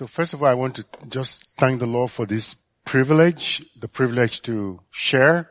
[0.00, 2.54] So first of all, I want to just thank the Lord for this
[2.86, 5.50] privilege, the privilege to share.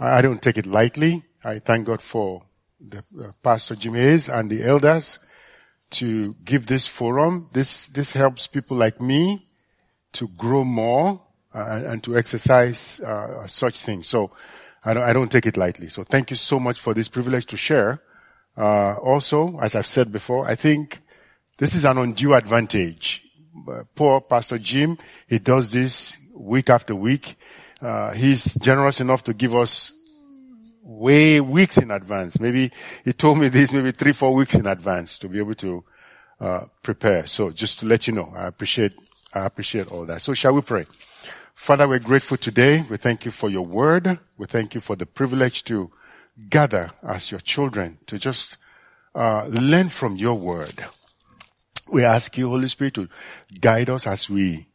[0.00, 1.24] I, don't take it lightly.
[1.44, 2.42] I thank God for
[2.80, 5.18] the uh, Pastor Jim Hayes and the elders
[5.90, 7.48] to give this forum.
[7.52, 9.46] This, this helps people like me
[10.12, 11.20] to grow more
[11.54, 14.08] uh, and to exercise uh, such things.
[14.08, 14.30] So
[14.86, 15.90] I don't, I don't, take it lightly.
[15.90, 18.00] So thank you so much for this privilege to share.
[18.56, 21.02] Uh, also, as I've said before, I think
[21.58, 23.28] this is an undue advantage.
[23.68, 27.36] Uh, poor Pastor Jim, he does this week after week.
[27.80, 29.92] Uh, he's generous enough to give us
[30.82, 32.40] way weeks in advance.
[32.40, 32.70] Maybe
[33.04, 35.84] he told me this maybe three, four weeks in advance to be able to
[36.40, 37.26] uh, prepare.
[37.26, 38.94] So just to let you know, I appreciate
[39.34, 40.20] I appreciate all that.
[40.22, 40.84] So shall we pray?
[41.54, 42.84] Father, we're grateful today.
[42.88, 44.18] We thank you for your word.
[44.36, 45.90] We thank you for the privilege to
[46.48, 48.58] gather as your children to just
[49.14, 50.84] uh, learn from your word.
[51.92, 53.08] We ask you, Holy Spirit, to
[53.60, 54.66] guide us as we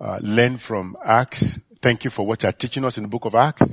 [0.00, 1.60] uh, learn from Acts.
[1.80, 3.72] Thank you for what you are teaching us in the book of Acts.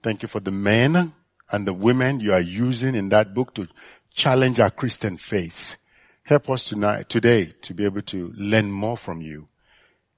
[0.00, 1.12] Thank you for the men
[1.50, 3.66] and the women you are using in that book to
[4.12, 5.76] challenge our Christian faith.
[6.22, 9.48] Help us tonight, today to be able to learn more from you.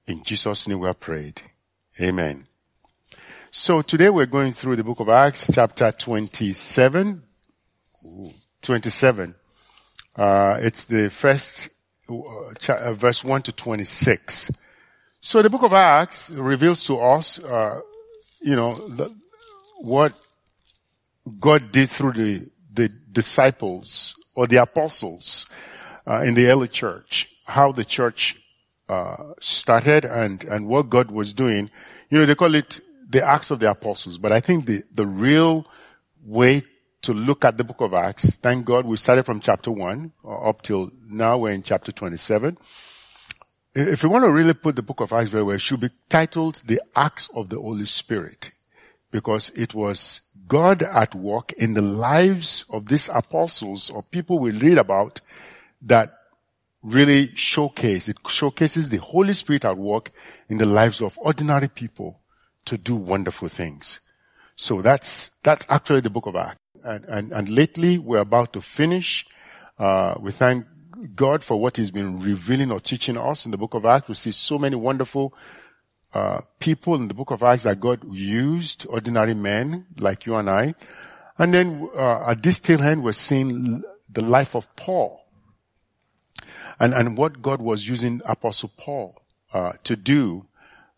[0.05, 1.41] In Jesus' name we are prayed.
[1.99, 2.45] Amen.
[3.49, 7.23] So today we're going through the book of Acts, chapter 27.
[8.05, 8.29] Ooh,
[8.61, 9.33] 27.
[10.15, 11.69] Uh, it's the first
[12.09, 14.51] uh, uh, verse 1 to 26.
[15.21, 17.81] So the book of Acts reveals to us, uh,
[18.41, 19.13] you know, the,
[19.81, 20.13] what
[21.39, 25.45] God did through the, the disciples or the apostles
[26.07, 28.37] uh, in the early church, how the church
[28.87, 31.69] uh, started and, and what God was doing.
[32.09, 35.05] You know, they call it the Acts of the Apostles, but I think the, the
[35.05, 35.67] real
[36.23, 36.63] way
[37.01, 40.49] to look at the book of Acts, thank God we started from chapter 1 uh,
[40.49, 42.57] up till now we're in chapter 27.
[43.75, 45.89] If you want to really put the book of Acts very well, it should be
[46.09, 48.51] titled the Acts of the Holy Spirit
[49.11, 54.51] because it was God at work in the lives of these apostles or people we
[54.51, 55.21] read about
[55.83, 56.13] that
[56.81, 60.11] really showcase, it showcases the Holy Spirit at work
[60.47, 62.19] in the lives of ordinary people
[62.65, 63.99] to do wonderful things.
[64.55, 66.59] So that's, that's actually the book of Acts.
[66.83, 69.25] And, and, and lately we're about to finish.
[69.77, 70.65] Uh, we thank
[71.15, 74.09] God for what he's been revealing or teaching us in the book of Acts.
[74.09, 75.33] We see so many wonderful,
[76.13, 80.49] uh, people in the book of Acts that God used, ordinary men like you and
[80.49, 80.75] I.
[81.37, 85.25] And then, uh, at this tail end, we're seeing the life of Paul
[86.79, 89.21] and, and what God was using Apostle Paul
[89.53, 90.45] uh, to do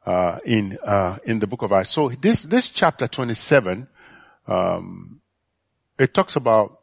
[0.06, 1.90] uh, in uh, in the book of Acts.
[1.90, 3.88] So this this chapter 27,
[4.48, 5.21] um,
[6.02, 6.80] it talks about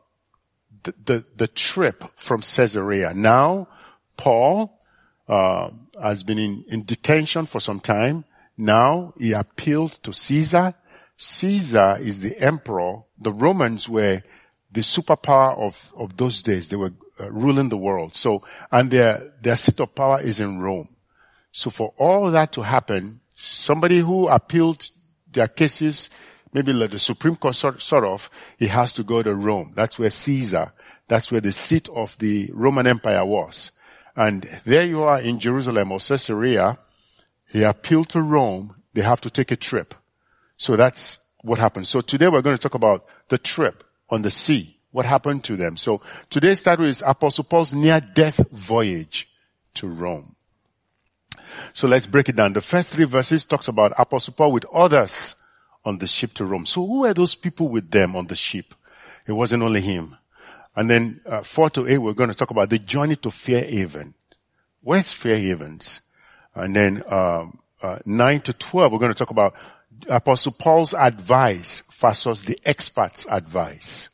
[0.85, 3.13] the, the, the trip from Caesarea.
[3.15, 3.67] Now,
[4.17, 4.79] Paul
[5.29, 5.71] uh,
[6.01, 8.25] has been in, in detention for some time.
[8.57, 10.75] Now he appealed to Caesar.
[11.17, 13.03] Caesar is the emperor.
[13.19, 14.23] The Romans were
[14.71, 16.69] the superpower of, of those days.
[16.69, 18.15] They were uh, ruling the world.
[18.15, 20.89] So, and their, their seat of power is in Rome.
[21.51, 24.89] So for all that to happen, somebody who appealed
[25.33, 26.11] their cases,
[26.53, 29.73] maybe like the Supreme Court sort, sort of, he has to go to Rome.
[29.75, 30.73] That's where Caesar,
[31.07, 33.71] that's where the seat of the Roman Empire was.
[34.17, 36.79] And there you are in Jerusalem or Caesarea.
[37.49, 38.83] He appealed to Rome.
[38.95, 39.95] They have to take a trip.
[40.57, 41.87] So that's what happened.
[41.87, 45.57] So today we're going to talk about the trip on the sea what happened to
[45.57, 45.77] them.
[45.77, 46.01] So
[46.31, 49.29] today's title is Apostle Paul's near death voyage
[49.75, 50.35] to Rome.
[51.73, 52.55] So let's break it down.
[52.55, 55.38] The first three verses talks about Apostle Paul with others
[55.89, 56.67] on the ship to Rome.
[56.67, 58.75] So who were those people with them on the ship?
[59.27, 60.17] It wasn't only him.
[60.77, 63.65] And then uh, four to eight, we're going to talk about the journey to Fair
[63.65, 64.15] Haven.
[64.83, 66.03] Where's Fair Havens?
[66.55, 69.55] And then um, uh, nine to twelve, we're going to talk about
[70.09, 74.11] Apostle Paul's advice versus the experts' advice.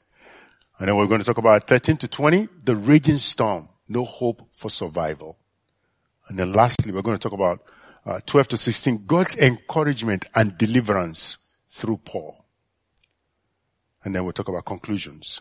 [0.78, 4.42] And then we're going to talk about 13 to 20, the raging storm, no hope
[4.52, 5.38] for survival.
[6.28, 7.60] And then lastly, we're going to talk about
[8.06, 11.43] uh, 12 to 16, God's encouragement and deliverance
[11.74, 12.44] through Paul.
[14.04, 15.40] And then we'll talk about conclusions.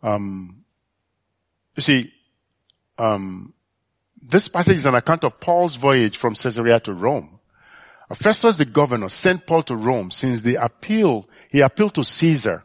[0.00, 0.64] Um,
[1.74, 2.12] you see,
[2.98, 3.52] um,
[4.22, 7.40] this passage is an account of Paul's voyage from Caesarea to Rome.
[8.12, 12.62] Festus the governor sent Paul to Rome since the appeal, he appealed to Caesar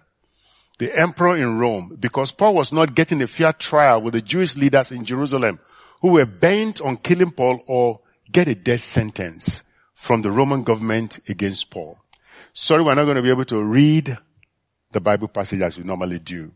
[0.77, 4.56] the emperor in Rome, because Paul was not getting a fair trial with the Jewish
[4.56, 5.60] leaders in Jerusalem
[6.01, 8.00] who were bent on killing Paul or
[8.31, 9.63] get a death sentence
[9.94, 11.99] from the Roman government against Paul.
[12.54, 14.18] Sorry, we're not going to be able to read
[14.92, 16.51] the Bible passage as we normally do,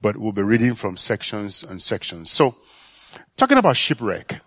[0.00, 2.30] but we'll be reading from sections and sections.
[2.30, 2.56] So,
[3.36, 4.40] talking about shipwreck.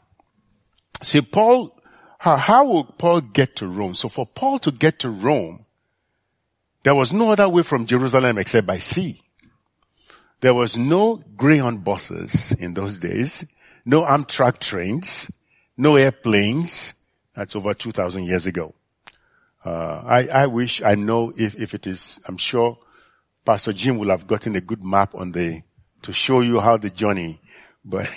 [1.01, 1.77] See, Paul,
[2.19, 3.95] how, how will Paul get to Rome?
[3.95, 5.65] So for Paul to get to Rome,
[6.83, 9.19] there was no other way from Jerusalem except by sea.
[10.41, 13.55] There was no Greyhound buses in those days,
[13.85, 15.31] no Amtrak trains,
[15.77, 16.93] no airplanes.
[17.33, 18.75] That's over 2,000 years ago.
[19.63, 22.77] Uh, I, I wish I know if, if it is, I'm sure
[23.45, 25.61] Pastor Jim will have gotten a good map on the,
[26.01, 27.39] to show you how the journey,
[27.85, 28.09] but,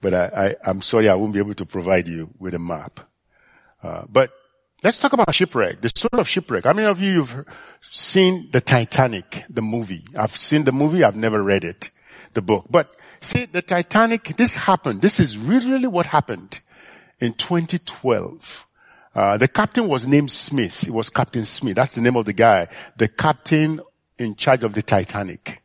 [0.00, 3.00] but I, I, am sorry I won't be able to provide you with a map.
[3.82, 4.32] Uh, but
[4.82, 6.64] let's talk about shipwreck, the story of shipwreck.
[6.64, 7.44] How many of you have
[7.90, 10.04] seen the Titanic, the movie?
[10.18, 11.90] I've seen the movie, I've never read it,
[12.34, 12.66] the book.
[12.70, 15.02] But see, the Titanic, this happened.
[15.02, 16.60] This is really, really what happened
[17.20, 18.65] in 2012.
[19.16, 20.86] Uh, the captain was named Smith.
[20.86, 21.74] It was Captain Smith.
[21.76, 22.68] That's the name of the guy.
[22.98, 23.80] The captain
[24.18, 25.62] in charge of the Titanic.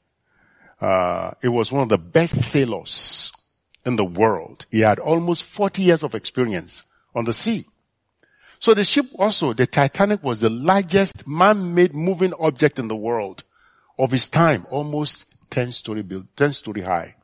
[0.80, 3.34] Uh, it was one of the best sailors
[3.86, 4.66] in the world.
[4.72, 7.66] He had almost 40 years of experience on the sea.
[8.60, 13.44] So the ship also, the Titanic was the largest man-made moving object in the world
[14.00, 17.16] of its time, almost 10 story build, 10 story high.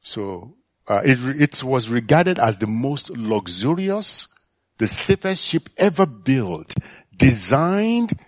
[0.00, 0.54] So,
[0.86, 4.28] uh, it, it was regarded as the most luxurious
[4.78, 6.74] the safest ship ever built,
[7.16, 8.18] designed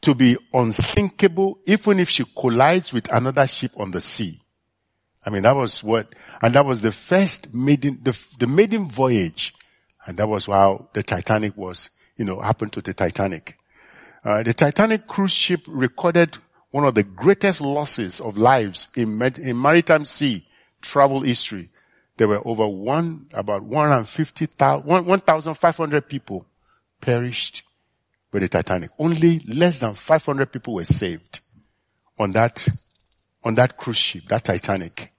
[0.00, 4.38] to be unsinkable even if she collides with another ship on the sea.
[5.24, 9.52] I mean, that was what, and that was the first maiden, the, the maiden voyage.
[10.06, 13.58] And that was how the Titanic was, you know, happened to the Titanic.
[14.24, 16.38] Uh, the Titanic cruise ship recorded
[16.70, 20.46] one of the greatest losses of lives in, in maritime sea
[20.80, 21.70] travel history
[22.16, 26.46] there were over one, about 150,000, 1,500 people
[27.00, 27.62] perished
[28.32, 28.90] with the Titanic.
[28.98, 31.40] Only less than 500 people were saved
[32.18, 32.66] on that,
[33.44, 35.12] on that cruise ship, that Titanic.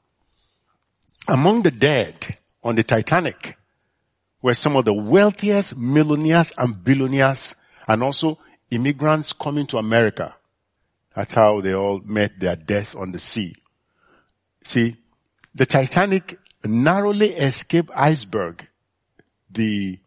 [1.28, 2.16] Among the dead
[2.64, 3.58] on the Titanic
[4.42, 7.56] were some of the wealthiest millionaires and billionaires
[7.88, 8.40] and also
[8.72, 10.36] immigrants coming to America.
[11.16, 13.56] That's how they all met their death on the sea.
[14.64, 14.96] See,
[15.56, 18.68] the Titanic narrowly escaped iceberg.
[19.50, 20.00] The,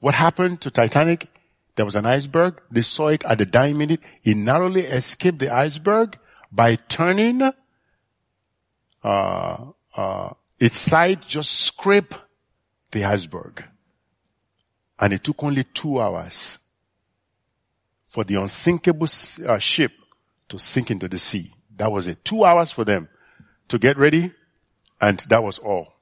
[0.00, 1.28] what happened to Titanic?
[1.76, 2.60] There was an iceberg.
[2.70, 4.00] They saw it at the dying minute.
[4.22, 6.18] It narrowly escaped the iceberg
[6.52, 7.42] by turning,
[9.02, 9.56] uh,
[9.96, 12.14] uh, its side just scrape
[12.90, 13.64] the iceberg.
[14.98, 16.58] And it took only two hours
[18.04, 19.08] for the unsinkable
[19.46, 19.92] uh, ship
[20.48, 21.50] to sink into the sea.
[21.76, 22.24] That was it.
[22.24, 23.08] Two hours for them
[23.68, 24.32] to get ready
[25.00, 25.94] and that was all.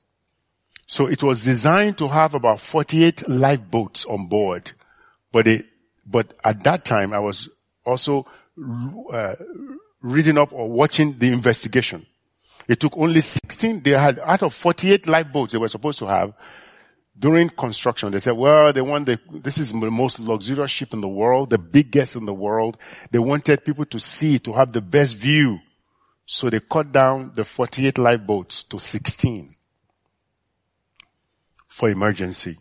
[0.87, 4.73] So it was designed to have about 48 lifeboats on board.
[5.31, 5.67] But it,
[6.07, 7.49] but at that time I was
[7.85, 8.27] also
[9.13, 9.35] uh,
[10.01, 12.07] reading up or watching the investigation.
[12.67, 16.35] It took only 16, they had out of 48 lifeboats they were supposed to have
[17.19, 18.13] during construction.
[18.13, 21.51] They said, well, they want the, this is the most luxurious ship in the world,
[21.51, 22.77] the biggest in the world.
[23.11, 25.61] They wanted people to see, to have the best view.
[26.31, 29.55] So they cut down the 48 lifeboats to 16
[31.67, 32.59] for emergency.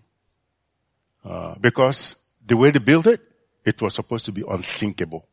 [1.26, 3.20] Uh, because the way they built it,
[3.66, 5.28] it was supposed to be unsinkable.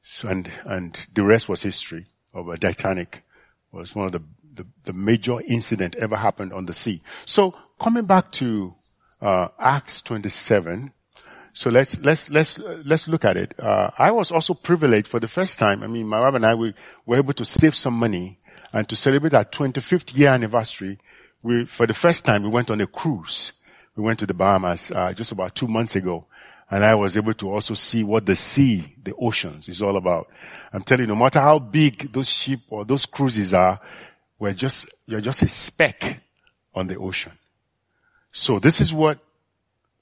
[0.00, 3.24] So, and, and the rest was history of a Titanic
[3.72, 4.22] was one of the,
[4.54, 7.00] the, the, major incident ever happened on the sea.
[7.24, 8.76] So coming back to,
[9.20, 10.92] uh, Acts 27,
[11.58, 13.52] so let's, let's, let's, let's look at it.
[13.58, 15.82] Uh, I was also privileged for the first time.
[15.82, 16.72] I mean, my wife and I, we
[17.04, 18.38] were able to save some money
[18.72, 21.00] and to celebrate our 25th year anniversary.
[21.42, 23.54] We, for the first time, we went on a cruise.
[23.96, 26.26] We went to the Bahamas, uh, just about two months ago.
[26.70, 30.30] And I was able to also see what the sea, the oceans is all about.
[30.72, 33.80] I'm telling you, no matter how big those ship or those cruises are,
[34.38, 36.22] we're just, you're just a speck
[36.72, 37.32] on the ocean.
[38.30, 39.18] So this is what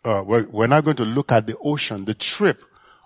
[0.06, 2.62] uh, we're, we're now going to look at the ocean, the trip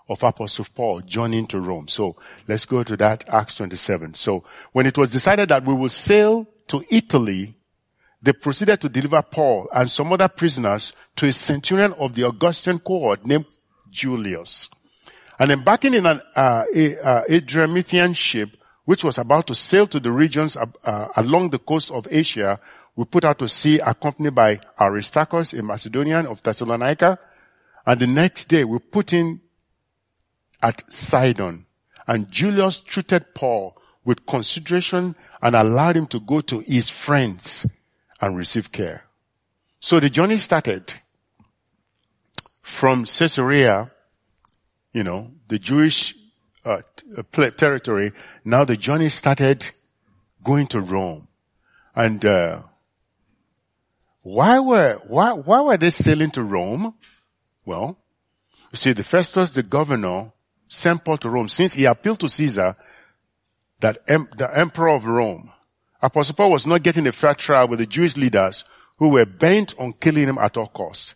[0.08, 1.88] of Apostle Paul journeying to Rome.
[1.88, 2.16] So
[2.46, 4.14] let's go to that, Acts 27.
[4.14, 7.54] So when it was decided that we will sail to Italy,
[8.20, 12.78] they proceeded to deliver Paul and some other prisoners to a centurion of the Augustan
[12.80, 13.46] cohort named
[13.90, 14.68] Julius.
[15.38, 20.00] And embarking in an uh, a, uh, Adramyttian ship, which was about to sail to
[20.00, 22.58] the regions uh along the coast of Asia,
[22.96, 27.18] we put out to sea accompanied by Aristarchus, a Macedonian of Thessalonica.
[27.86, 29.40] And the next day we put in
[30.62, 31.66] at Sidon.
[32.06, 37.66] And Julius treated Paul with consideration and allowed him to go to his friends
[38.20, 39.04] and receive care.
[39.78, 40.92] So the journey started
[42.60, 43.90] from Caesarea,
[44.92, 46.14] you know, the Jewish
[46.64, 46.82] uh,
[47.56, 48.12] territory.
[48.44, 49.70] Now the journey started
[50.42, 51.28] going to Rome.
[51.94, 52.62] And uh,
[54.22, 56.94] Why were, why, why were they sailing to Rome?
[57.64, 57.98] Well,
[58.72, 60.32] you see, the Festus, the governor,
[60.68, 62.76] sent Paul to Rome since he appealed to Caesar
[63.80, 65.50] that em- the emperor of Rome.
[66.02, 68.64] Apostle Paul was not getting a fair trial with the Jewish leaders
[68.98, 71.14] who were bent on killing him at all costs.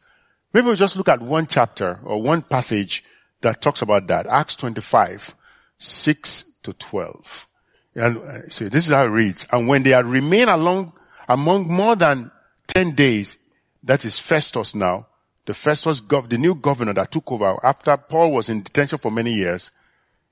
[0.52, 3.04] Maybe we'll just look at one chapter or one passage
[3.40, 4.26] that talks about that.
[4.26, 5.34] Acts 25,
[5.78, 7.48] 6 to 12.
[7.96, 9.46] And uh, so this is how it reads.
[9.52, 10.92] And when they had remained along,
[11.28, 12.30] among more than
[12.68, 13.38] 10 days,
[13.82, 15.06] that is Festus now,
[15.46, 19.10] the Festus, gov- the new governor that took over after Paul was in detention for
[19.10, 19.70] many years,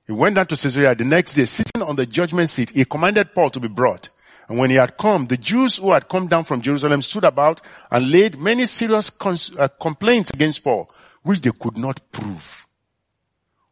[0.05, 2.71] he went down to Caesarea the next day, sitting on the judgment seat.
[2.71, 4.09] He commanded Paul to be brought.
[4.49, 7.61] And when he had come, the Jews who had come down from Jerusalem stood about
[7.89, 12.67] and laid many serious cons- uh, complaints against Paul, which they could not prove.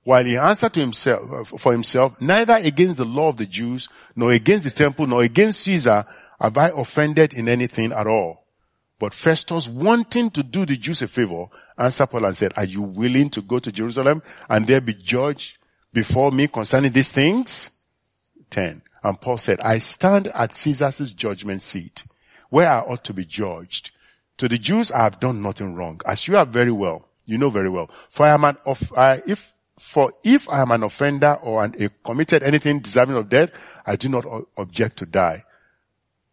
[0.03, 3.89] While he answered to himself, uh, for himself, neither against the law of the Jews,
[4.15, 6.05] nor against the temple, nor against Caesar
[6.39, 8.40] have I offended in anything at all.
[9.01, 12.83] But Festus, wanting to do the Jews a favor, answered Paul and said, are you
[12.83, 15.57] willing to go to Jerusalem and there be judged
[15.91, 17.83] before me concerning these things?
[18.51, 18.83] 10.
[19.01, 22.03] And Paul said, I stand at Caesar's judgment seat
[22.51, 23.89] where I ought to be judged.
[24.37, 27.49] To the Jews, I have done nothing wrong, as you have very well, you know
[27.49, 27.89] very well.
[28.11, 31.73] For I am an, of, I, if, for if I am an offender or an,
[31.79, 33.49] a committed anything deserving of death,
[33.83, 34.25] I do not
[34.57, 35.43] object to die.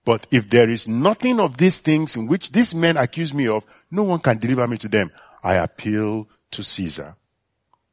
[0.09, 3.67] But if there is nothing of these things in which these men accuse me of,
[3.91, 5.13] no one can deliver me to them.
[5.45, 7.15] I appeal to Caesar.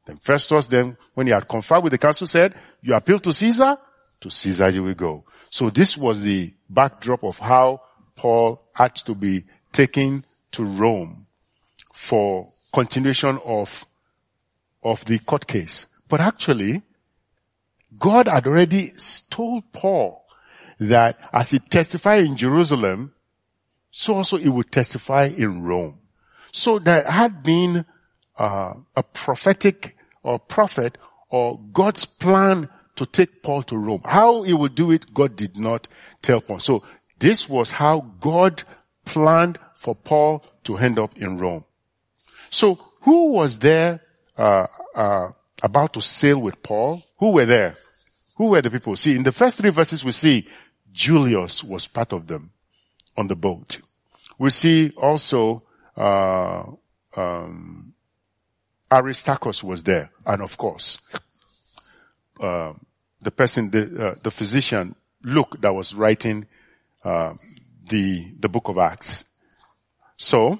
[0.06, 3.76] Then Festus then, when he had conferred with the council said, you appeal to Caesar?
[4.22, 5.26] To Caesar you will go.
[5.50, 7.82] So this was the backdrop of how
[8.16, 9.44] Paul had to be
[9.74, 11.28] taken to Rome
[11.92, 13.86] for continuation of,
[14.82, 15.88] of the court case.
[16.08, 16.82] But actually,
[18.00, 18.94] God had already
[19.30, 20.25] told Paul
[20.80, 23.14] that as he testified in Jerusalem,
[23.92, 26.00] so also he would testify in Rome.
[26.52, 27.86] So there had been
[28.38, 30.98] uh, a prophetic or prophet
[31.30, 34.02] or God's plan to take Paul to Rome.
[34.06, 35.88] How he would do it, God did not
[36.22, 36.60] tell Paul.
[36.60, 36.84] So
[37.20, 38.64] this was how God
[39.06, 41.66] planned for Paul to end up in Rome.
[42.50, 44.02] So who was there
[44.38, 45.28] uh, uh,
[45.62, 47.04] about to sail with Paul?
[47.20, 47.76] Who were there?
[48.38, 48.96] Who were the people?
[48.96, 50.48] See, in the first three verses we see
[50.96, 52.52] Julius was part of them
[53.18, 53.80] on the boat.
[54.38, 55.64] We see also
[55.98, 56.64] uh,
[57.18, 57.94] um,
[58.90, 61.00] Aristarchus was there, and of course,
[62.40, 62.74] uh,
[63.22, 66.48] the person, the, uh, the physician, Luke, that was writing
[67.04, 67.34] uh,
[67.90, 69.26] the the book of Acts.
[70.16, 70.60] So,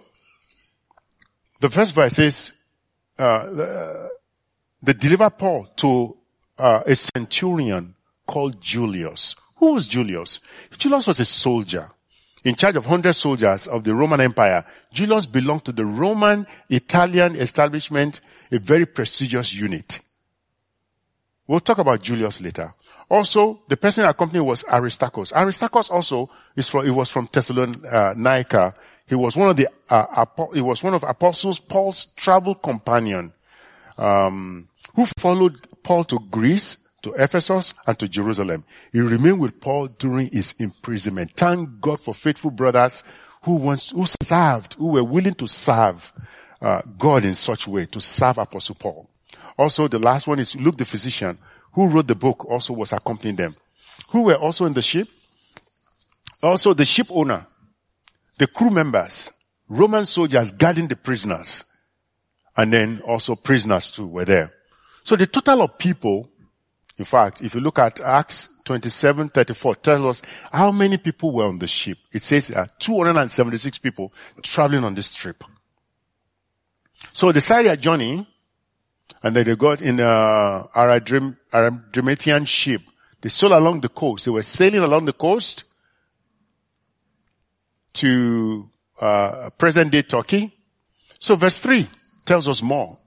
[1.62, 2.52] the first verse is
[3.18, 4.10] uh, the,
[4.84, 6.18] the deliver Paul to
[6.58, 7.96] uh, a centurion
[8.28, 10.40] called Julius who was Julius?
[10.78, 11.90] Julius was a soldier
[12.44, 14.64] in charge of 100 soldiers of the Roman Empire.
[14.94, 18.22] Julius belonged to the Roman Italian establishment,
[18.52, 20.00] a very prestigious unit.
[21.48, 22.74] We'll talk about Julius later.
[23.10, 25.32] Also, the person accompanied was Aristarchus.
[25.34, 28.74] Aristarchus also is from, he was from Thessalonica.
[29.08, 33.32] He was one of the, uh, he was one of apostles Paul's travel companion,
[33.98, 38.64] um, who followed Paul to Greece to Ephesus and to Jerusalem.
[38.92, 41.32] He remained with Paul during his imprisonment.
[41.36, 43.04] Thank God for faithful brothers
[43.44, 46.12] who once, who served, who were willing to serve
[46.60, 49.08] uh, God in such way, to serve Apostle Paul.
[49.56, 51.38] Also, the last one is Luke the physician,
[51.74, 53.56] who wrote the book, also was accompanying them.
[54.10, 55.08] Who were also in the ship?
[56.42, 57.46] Also, the ship owner,
[58.40, 59.32] the crew members,
[59.70, 61.66] Roman soldiers guarding the prisoners,
[62.58, 64.52] and then also prisoners too were there.
[65.04, 66.32] So the total of people
[66.98, 70.22] in fact, if you look at Acts 27, 34, tells us
[70.52, 71.98] how many people were on the ship.
[72.12, 75.44] It says uh, 276 people traveling on this trip.
[77.12, 78.26] So they started their journey
[79.22, 82.82] and then they got in a Adramyttian ship.
[83.22, 84.26] They sailed along the coast.
[84.26, 85.66] They were sailing along the coast
[87.94, 88.70] to
[89.02, 90.52] uh, present day Turkey.
[91.20, 91.88] So verse 3
[92.24, 92.98] tells us more.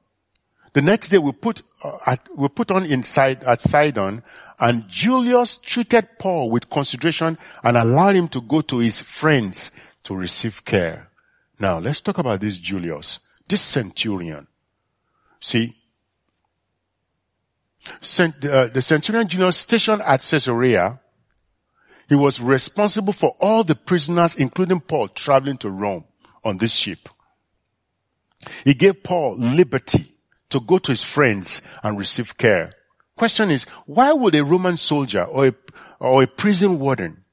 [0.73, 1.62] The next day we put,
[2.06, 4.23] at, we put on inside at Sidon
[4.58, 9.70] and Julius treated Paul with consideration and allowed him to go to his friends
[10.02, 11.11] to receive care.
[11.58, 14.47] Now let's talk about this Julius, this centurion.
[15.40, 15.75] See,
[18.00, 21.00] Cent, uh, the centurion Julius stationed at Caesarea,
[22.08, 26.04] he was responsible for all the prisoners, including Paul, traveling to Rome
[26.42, 27.08] on this ship.
[28.64, 30.17] He gave Paul liberty
[30.50, 32.73] to go to his friends and receive care.
[33.17, 35.55] Question is, why would a Roman soldier or a,
[36.00, 37.25] or a prison warden,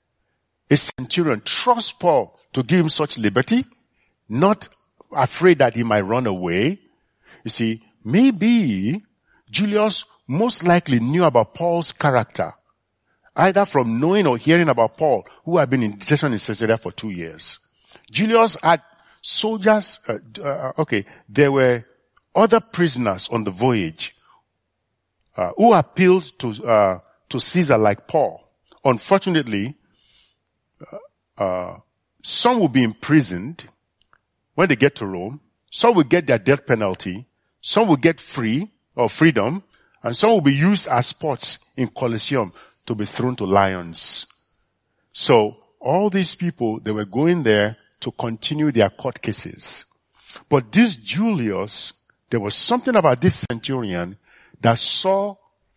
[0.69, 3.65] a centurion, trust Paul to give him such liberty,
[4.27, 4.67] not
[5.15, 6.79] afraid that he might run away.
[7.43, 9.01] You see, maybe
[9.49, 12.53] Julius most likely knew about Paul's character,
[13.35, 16.91] either from knowing or hearing about Paul, who had been in detention in Caesarea for
[16.91, 17.59] two years.
[18.09, 18.81] Julius had
[19.21, 21.83] soldiers, uh, uh, okay, there were
[22.35, 24.15] other prisoners on the voyage
[25.37, 26.99] uh, who appealed to uh,
[27.29, 28.41] to Caesar like Paul.
[28.83, 29.75] Unfortunately,
[30.91, 31.77] uh, uh,
[32.21, 33.67] some will be imprisoned
[34.53, 35.41] when they get to Rome.
[35.71, 37.25] Some will get their death penalty.
[37.61, 39.63] Some will get free or freedom,
[40.03, 42.51] and some will be used as spots in Colosseum
[42.85, 44.27] to be thrown to lions.
[45.11, 49.85] So all these people, they were going there to continue their court cases.
[50.47, 51.93] But this Julius,
[52.29, 54.17] there was something about this centurion
[54.61, 55.35] that saw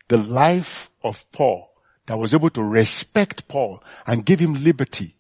[0.08, 1.70] the life of Paul,
[2.06, 5.14] that was able to respect Paul and give him liberty,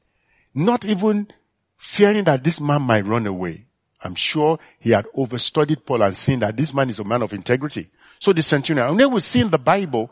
[0.54, 1.28] not even
[1.76, 3.66] fearing that this man might run away.
[4.02, 7.32] I'm sure he had overstudied Paul and seen that this man is a man of
[7.32, 7.88] integrity.
[8.18, 10.10] So the centurion, and then we see in the Bible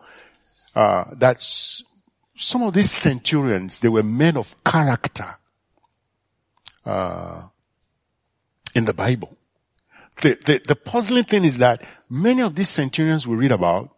[0.74, 5.36] uh, that some of these centurions, they were men of character
[6.84, 7.42] uh,
[8.74, 9.36] in the Bible.
[10.22, 13.90] The, the, the puzzling thing is that many of these centurions we read about,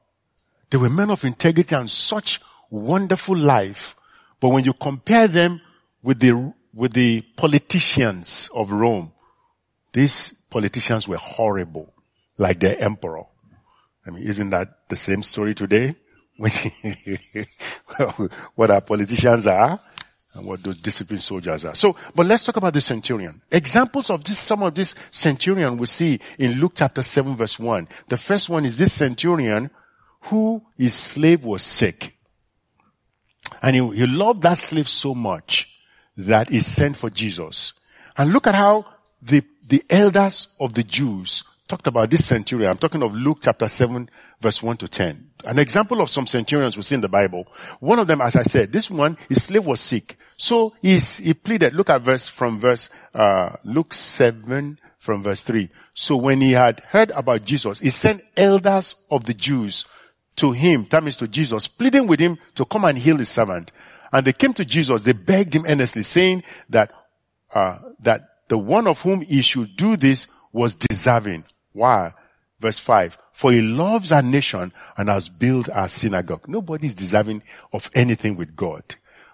[0.71, 3.95] they were men of integrity and such wonderful life.
[4.41, 5.61] But when you compare them
[6.03, 9.13] with the, with the politicians of Rome,
[9.93, 11.93] these politicians were horrible,
[12.37, 13.25] like their emperor.
[14.07, 15.95] I mean, isn't that the same story today?
[18.55, 19.81] what our politicians are
[20.39, 21.75] and what those disciplined soldiers are.
[21.75, 23.43] So, but let's talk about the centurion.
[23.51, 27.89] Examples of this, some of this centurion we see in Luke chapter 7 verse 1.
[28.09, 29.71] The first one is this centurion
[30.23, 32.15] who his slave was sick.
[33.61, 35.77] And he, he loved that slave so much
[36.17, 37.73] that he sent for Jesus.
[38.17, 38.87] And look at how
[39.21, 42.71] the, the elders of the Jews talked about this centurion.
[42.71, 44.09] I'm talking of Luke chapter 7
[44.41, 45.31] verse 1 to 10.
[45.45, 47.47] An example of some centurions we see in the Bible.
[47.81, 50.17] One of them, as I said, this one, his slave was sick.
[50.39, 50.99] So he
[51.35, 55.69] pleaded, look at verse from verse, uh, Luke 7 from verse 3.
[55.95, 59.85] So when he had heard about Jesus, he sent elders of the Jews
[60.37, 63.73] to him, that means to Jesus, pleading with him to come and heal his servant.
[64.13, 66.93] And they came to Jesus, they begged him earnestly, saying that,
[67.53, 71.45] uh, that the one of whom he should do this was deserving.
[71.73, 72.13] Why?
[72.61, 73.19] Verse 5.
[73.33, 76.49] For he loves our nation and has built our synagogue.
[76.49, 78.85] Nobody is deserving of anything with God.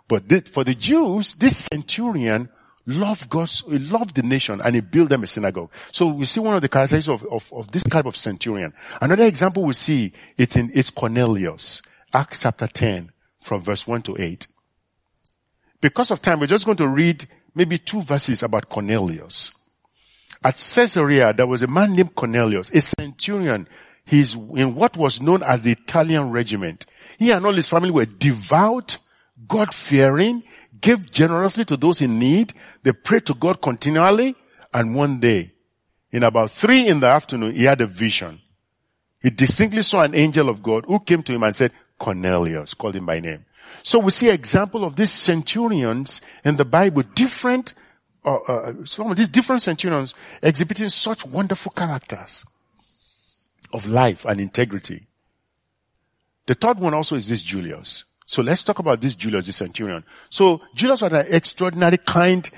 [0.09, 2.49] But this, for the Jews, this centurion
[2.87, 5.71] loved God, he loved the nation and he built them a synagogue.
[5.93, 8.75] So we see one of the characteristics of, of, of this type of centurion.
[9.01, 11.83] Another example we see, it's in, it's Cornelius.
[12.13, 14.47] Acts chapter 10 from verse 1 to 8.
[15.81, 19.53] Because of time, we're just going to read maybe two verses about Cornelius.
[20.43, 23.67] At Caesarea, there was a man named Cornelius, a centurion.
[24.05, 26.85] He's in what was known as the Italian regiment.
[27.19, 28.99] He and all his family were devout,
[29.49, 30.43] God-fearing,
[30.81, 32.53] gave generously to those in need.
[32.83, 34.35] They prayed to God continually.
[34.73, 35.53] And one day,
[36.11, 38.41] in about three in the afternoon, he had a vision.
[39.21, 42.97] He distinctly saw an angel of God who came to him and said, Cornelius, called
[42.97, 43.45] him by name.
[43.83, 47.75] So we see example of these centurions in the Bible, different,
[48.25, 52.45] uh, uh, some of these different centurions exhibiting such wonderful characters
[53.73, 55.07] of life and integrity.
[56.47, 58.05] The third one also is this Julius.
[58.27, 60.05] So let's talk about this Julius, the centurion.
[60.31, 62.49] So Julius was an extraordinarily kind,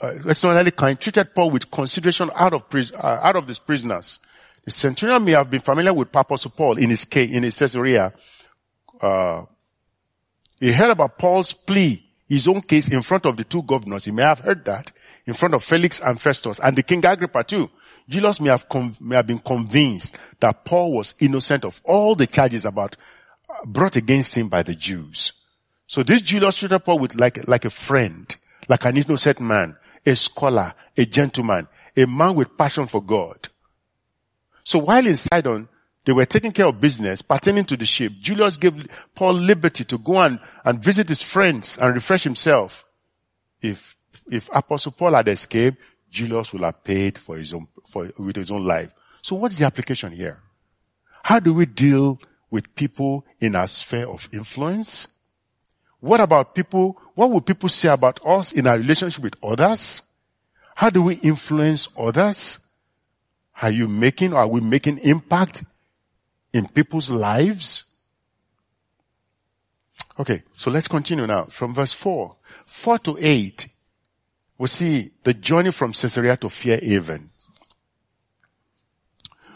[0.00, 4.20] uh, extraordinarily kind, treated Paul with consideration out of pris- uh, out of these prisoners.
[4.64, 8.12] The centurion may have been familiar with Apostle Paul in his case, in his Caesarea.
[9.00, 9.44] Uh,
[10.60, 14.04] he heard about Paul's plea, his own case in front of the two governors.
[14.04, 14.92] He may have heard that
[15.26, 17.70] in front of Felix and Festus and the King Agrippa too.
[18.08, 18.66] Julius may have,
[19.00, 22.96] may have been convinced that Paul was innocent of all the charges about
[23.64, 25.32] brought against him by the Jews.
[25.86, 28.34] So this Julius treated Paul with like, like a friend,
[28.68, 33.48] like an innocent man, a scholar, a gentleman, a man with passion for God.
[34.64, 35.68] So while in Sidon,
[36.04, 38.12] they were taking care of business pertaining to the ship.
[38.20, 42.84] Julius gave Paul liberty to go and, and visit his friends and refresh himself.
[43.60, 43.96] If,
[44.30, 45.78] if Apostle Paul had escaped,
[46.10, 48.90] Julius would have paid for his own, for, with his own life.
[49.22, 50.40] So what's the application here?
[51.22, 55.08] How do we deal with people in our sphere of influence?
[56.00, 57.00] What about people?
[57.14, 60.02] What will people say about us in our relationship with others?
[60.76, 62.66] How do we influence others?
[63.60, 65.64] Are you making, are we making impact
[66.52, 67.84] in people's lives?
[70.18, 72.36] Okay, so let's continue now from verse 4.
[72.64, 73.68] 4 to 8.
[74.60, 77.30] we see the journey from Caesarea to Fairhaven.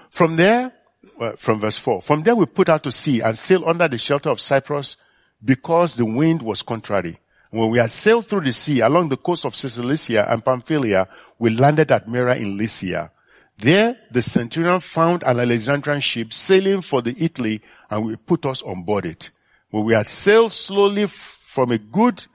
[0.08, 0.72] From there,
[1.18, 3.98] well, from verse 4, from there we put out to sea and sailed under the
[3.98, 4.96] shelter of Cyprus
[5.44, 7.18] because the wind was contrary.
[7.50, 11.06] When we had sailed through the sea along the coast of Cilicia and Pamphylia,
[11.38, 13.12] we landed at Myra in Lycia.
[13.58, 18.62] There, the centurion found an Alexandrian ship sailing for the Italy and we put us
[18.62, 19.30] on board it.
[19.70, 22.26] When we had sailed slowly from a good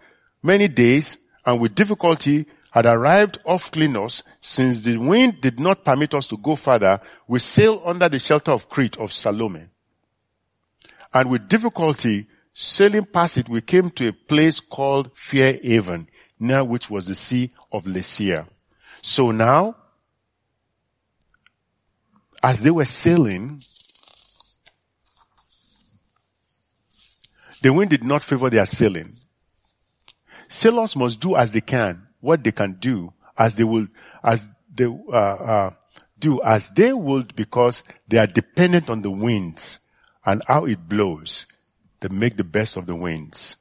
[0.41, 6.13] many days and with difficulty had arrived off Clenos, since the wind did not permit
[6.13, 9.65] us to go further, we sailed under the shelter of Crete of Salome.
[11.13, 16.07] And with difficulty, sailing past it, we came to a place called Fair Haven,
[16.39, 18.47] near which was the Sea of Lasea.
[19.01, 19.75] So now,
[22.43, 23.63] as they were sailing,
[27.61, 29.13] the wind did not favor their sailing.
[30.47, 33.87] Sailors must do as they can, what they can do, as they will,
[34.23, 35.71] as they uh, uh,
[36.17, 39.79] do as they would, because they are dependent on the winds
[40.25, 41.45] and how it blows.
[41.99, 43.57] They make the best of the winds.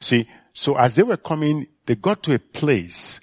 [0.00, 3.20] See, so as they were coming, they got to a place.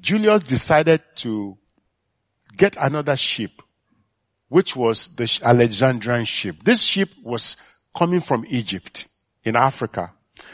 [0.00, 1.58] Julius decided to
[2.56, 3.62] get another ship,
[4.48, 6.62] which was the Alexandrian ship.
[6.62, 7.56] This ship was
[7.94, 9.06] coming from Egypt
[9.44, 10.12] in Africa.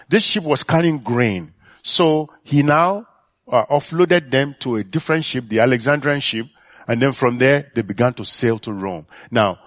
[0.08, 1.54] This ship was carrying grain.
[1.82, 3.06] So he now
[3.48, 6.46] uh, offloaded them to a different ship, the Alexandrian ship,
[6.86, 9.06] and then from there they began to sail to Rome.
[9.30, 9.58] Now,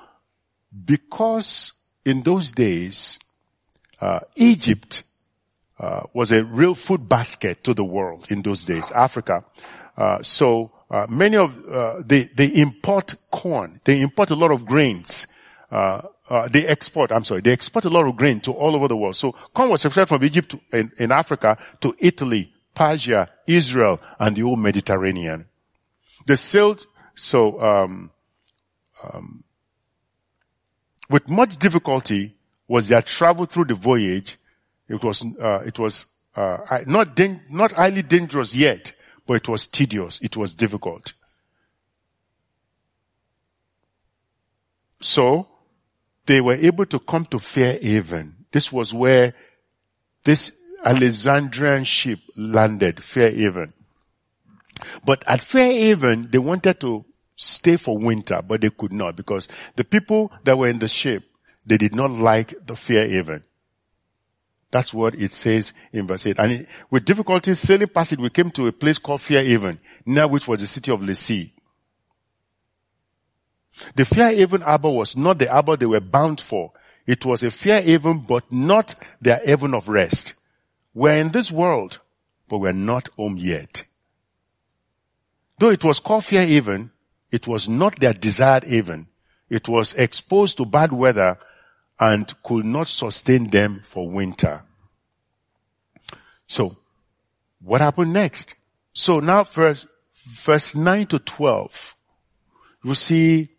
[0.85, 1.73] because
[2.05, 3.19] in those days,
[4.01, 5.03] uh, Egypt
[5.79, 9.43] uh, was a real food basket to the world in those days, Africa.
[9.95, 14.65] Uh, so uh, many of uh, they they import corn, they import a lot of
[14.65, 15.27] grains.
[16.29, 18.95] Uh, they export, I'm sorry, they export a lot of grain to all over the
[18.95, 19.15] world.
[19.15, 24.41] So corn was exported from Egypt in, in Africa to Italy, Persia, Israel, and the
[24.41, 25.47] whole Mediterranean.
[26.25, 28.11] They sailed, so, um,
[29.03, 29.43] um,
[31.09, 32.35] with much difficulty
[32.67, 34.37] was their travel through the voyage.
[34.87, 36.05] It was, uh, it was,
[36.35, 36.57] uh,
[36.87, 38.93] not, not highly dangerous yet,
[39.27, 40.21] but it was tedious.
[40.21, 41.13] It was difficult.
[45.01, 45.49] So,
[46.25, 48.35] they were able to come to Fairhaven.
[48.51, 49.33] This was where
[50.23, 53.73] this Alexandrian ship landed, Fairhaven.
[55.05, 57.05] But at Fairhaven, they wanted to
[57.35, 61.23] stay for winter, but they could not because the people that were in the ship,
[61.65, 63.43] they did not like the Fairhaven.
[64.71, 66.39] That's what it says in verse 8.
[66.39, 70.27] And it, with difficulty sailing past it, we came to a place called Fairhaven, near
[70.27, 71.51] which was the city of Lasea.
[73.95, 76.71] The Fairhaven harbor was not the harbor they were bound for.
[77.05, 80.35] It was a Fairhaven, but not their haven of rest.
[80.93, 81.99] We're in this world,
[82.47, 83.85] but we're not home yet.
[85.59, 86.91] Though it was called Fairhaven,
[87.31, 89.07] it was not their desired haven.
[89.49, 91.37] It was exposed to bad weather
[91.99, 94.63] and could not sustain them for winter.
[96.47, 96.77] So,
[97.59, 98.55] what happened next?
[98.93, 101.95] So now verse 9 to 12,
[102.83, 103.49] you see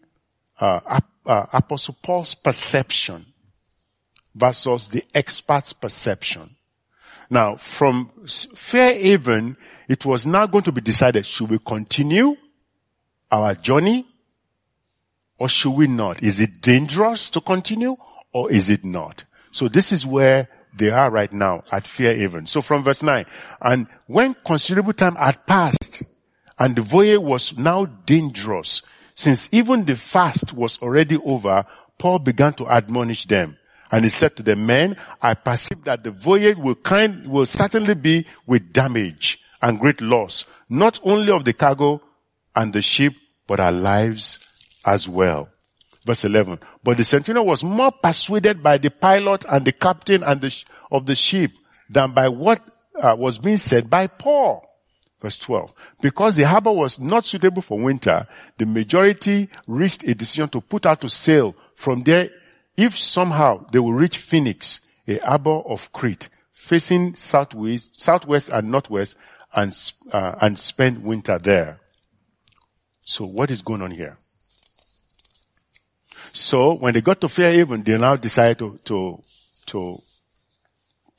[0.61, 3.27] uh, uh, Apostle Paul's perception
[4.35, 6.57] versus the expert's perception.
[7.31, 9.57] Now, from Fairhaven,
[9.88, 12.37] it was now going to be decided, should we continue
[13.31, 14.07] our journey
[15.38, 16.23] or should we not?
[16.23, 17.97] Is it dangerous to continue
[18.33, 19.25] or is it not?
[19.51, 22.49] So this is where they are right now at Fairhaven.
[22.49, 23.25] So from verse 9,
[23.62, 26.03] and when considerable time had passed
[26.59, 28.83] and the voyage was now dangerous,
[29.14, 31.64] since even the fast was already over,
[31.98, 33.57] Paul began to admonish them.
[33.92, 37.94] And he said to the men, I perceive that the voyage will kind, will certainly
[37.94, 42.03] be with damage and great loss, not only of the cargo
[42.57, 43.14] and the ship,
[43.46, 44.38] but our lives
[44.85, 45.48] as well.
[46.05, 46.59] Verse 11.
[46.83, 51.07] But the centurion was more persuaded by the pilot and the captain and the, of
[51.07, 51.53] the ship
[51.88, 52.61] than by what
[53.00, 54.68] uh, was being said by Paul.
[55.25, 55.73] Verse 12.
[56.03, 58.27] Because the harbor was not suitable for winter,
[58.59, 62.29] the majority reached a decision to put out to sail from there
[62.77, 69.17] if somehow they will reach Phoenix, a harbor of Crete, facing southwest, southwest and northwest
[69.55, 69.75] and,
[70.13, 71.81] uh, and spend winter there.
[73.07, 74.19] So what is going on here?
[76.35, 79.23] So when they got to Fairhaven, they now decided to, to,
[79.69, 79.99] to,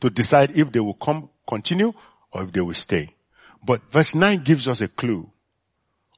[0.01, 1.91] to decide if they will come, continue
[2.31, 3.14] or if they will stay.
[3.65, 5.29] But verse 9 gives us a clue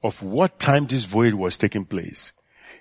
[0.03, 2.33] of what time this voyage was taking place.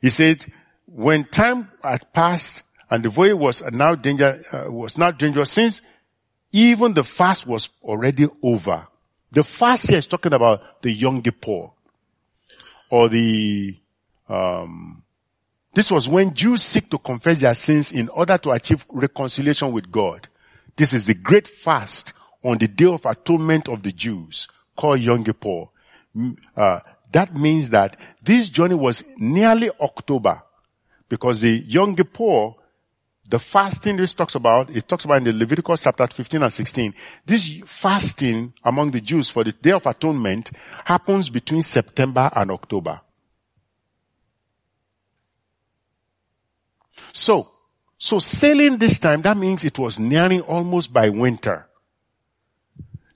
[0.02, 0.44] He said,
[0.86, 5.82] when time had passed and the voyage was now danger, uh, was now dangerous since
[6.52, 8.86] even the fast was already over.
[9.30, 11.70] The fast here is talking about the Yom Kippur
[12.90, 13.76] or the,
[14.28, 15.02] um,
[15.74, 19.90] this was when Jews seek to confess their sins in order to achieve reconciliation with
[19.90, 20.26] God.
[20.74, 25.66] This is the great fast on the day of atonement of the Jews called Kippur.
[26.56, 26.80] Uh,
[27.12, 30.42] that means that this journey was nearly October
[31.08, 31.62] because the
[31.96, 32.54] Kippur
[33.28, 36.94] the fasting this talks about, it talks about in the Leviticus chapter 15 and 16.
[37.24, 40.50] This fasting among the Jews for the Day of Atonement
[40.84, 43.00] happens between September and October.
[47.12, 47.48] So,
[47.98, 51.65] so sailing this time, that means it was nearing almost by winter.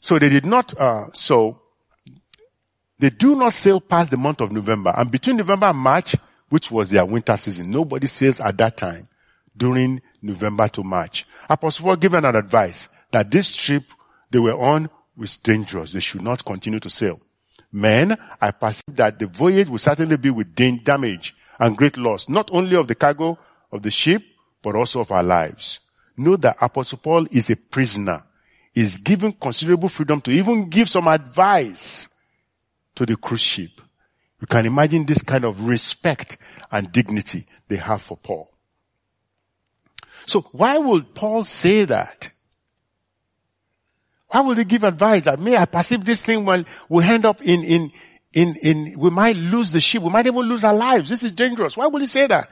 [0.00, 1.60] So they did not, uh, so
[2.98, 4.92] they do not sail past the month of November.
[4.96, 6.16] And between November and March,
[6.48, 9.08] which was their winter season, nobody sails at that time
[9.56, 11.26] during November to March.
[11.48, 13.84] Apostle Paul given an advice that this trip
[14.30, 15.92] they were on was dangerous.
[15.92, 17.20] They should not continue to sail.
[17.72, 22.50] Men, I perceive that the voyage will certainly be with damage and great loss, not
[22.52, 23.38] only of the cargo
[23.70, 24.22] of the ship,
[24.62, 25.80] but also of our lives.
[26.16, 28.24] Know that Apostle Paul is a prisoner.
[28.74, 32.08] Is given considerable freedom to even give some advice
[32.94, 33.80] to the cruise ship.
[34.40, 36.36] You can imagine this kind of respect
[36.70, 38.50] and dignity they have for Paul.
[40.26, 42.30] So why would Paul say that?
[44.28, 47.42] Why would he give advice that may I perceive this thing will, we end up
[47.42, 47.92] in, in,
[48.32, 50.02] in, in, we might lose the ship.
[50.02, 51.08] We might even lose our lives.
[51.08, 51.76] This is dangerous.
[51.76, 52.48] Why would he say that?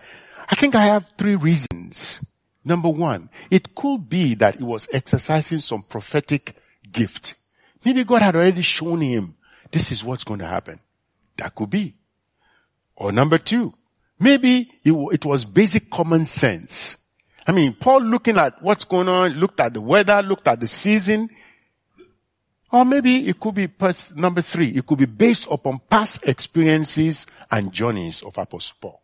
[0.48, 2.27] I think I have three reasons.
[2.68, 6.54] Number one, it could be that he was exercising some prophetic
[6.92, 7.35] gift.
[7.83, 9.37] Maybe God had already shown him
[9.70, 10.78] this is what's going to happen.
[11.38, 11.94] That could be.
[12.94, 13.72] Or number two,
[14.18, 17.09] maybe it was basic common sense.
[17.46, 20.66] I mean, Paul looking at what's going on, looked at the weather, looked at the
[20.66, 21.31] season.
[22.70, 23.68] Or maybe it could be
[24.14, 24.68] number three.
[24.68, 29.00] It could be based upon past experiences and journeys of Apostle Paul.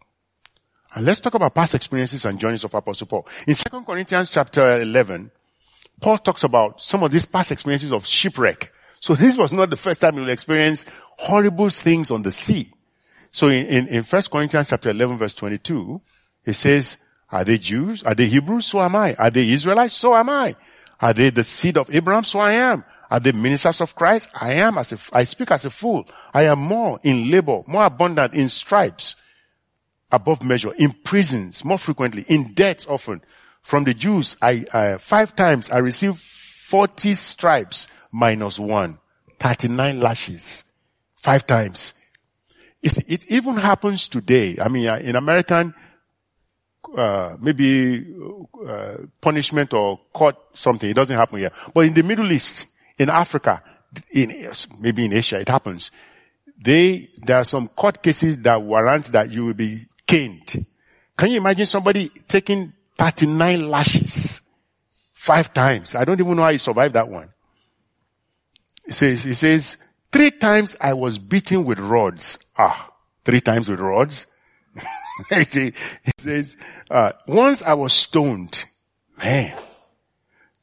[0.94, 3.26] And let's talk about past experiences and journeys of Apostle Paul.
[3.46, 5.30] In 2 Corinthians chapter 11,
[6.00, 8.72] Paul talks about some of these past experiences of shipwreck.
[9.00, 10.87] So this was not the first time he will experience
[11.18, 12.68] horrible things on the sea.
[13.33, 16.00] So in, in, in 1 Corinthians chapter 11 verse 22,
[16.44, 16.98] he says,
[17.30, 18.04] are they Jews?
[18.04, 18.66] Are they Hebrews?
[18.66, 19.14] So am I.
[19.14, 19.94] Are they Israelites?
[19.94, 20.54] So am I.
[21.00, 22.22] Are they the seed of Abraham?
[22.22, 22.85] So I am.
[23.11, 24.30] Are they ministers of Christ?
[24.40, 26.07] I am as a, I speak as a fool.
[26.33, 29.16] I am more in labor, more abundant in stripes,
[30.14, 33.20] above measure, in prisons, more frequently, in debts often.
[33.62, 38.98] From the Jews, I, five times I received 40 stripes minus one.
[39.38, 40.64] 39 lashes.
[41.16, 41.94] Five times.
[42.83, 44.57] It even happens today.
[44.61, 45.74] I mean, uh, in American
[46.96, 48.07] uh, maybe
[48.66, 50.88] uh, punishment or court something.
[50.88, 51.50] It doesn't happen here.
[51.72, 52.66] But in the Middle East,
[52.98, 53.62] in Africa,
[54.12, 54.33] in
[54.81, 55.90] maybe in Asia, it happens.
[56.57, 60.66] They there are some court cases that warrant that you will be caned.
[61.16, 64.40] Can you imagine somebody taking 39 lashes
[65.12, 65.94] five times?
[65.94, 67.30] I don't even know how he survived that one.
[68.84, 69.76] He says, he says,
[70.12, 72.38] three times I was beaten with rods.
[72.58, 72.90] Ah,
[73.24, 74.26] three times with rods?
[75.30, 75.72] he
[76.18, 76.56] says,
[76.90, 78.64] uh, once I was stoned.
[79.22, 79.56] Man.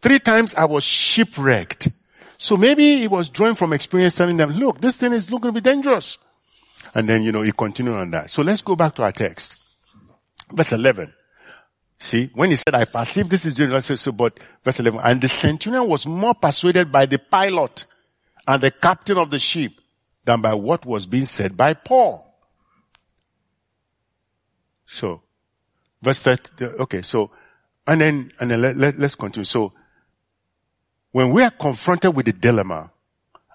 [0.02, 1.90] Three times I was shipwrecked.
[2.38, 5.54] So maybe he was drawing from experience telling them, look, this thing is looking to
[5.54, 6.18] be dangerous.
[6.94, 8.32] And then, you know, he continued on that.
[8.32, 9.58] So let's go back to our text.
[10.52, 11.14] Verse 11.
[12.02, 15.28] See, when he said, I perceive this is dangerous, so, but verse 11, and the
[15.28, 17.86] centurion was more persuaded by the pilot
[18.48, 19.74] and the captain of the ship
[20.26, 22.28] than by what was being said by Paul.
[24.88, 25.22] So,
[26.02, 27.30] verse 30, okay, so,
[27.86, 29.46] and then, and then let, let, let's continue.
[29.46, 29.72] So,
[31.12, 32.92] when we are confronted with the dilemma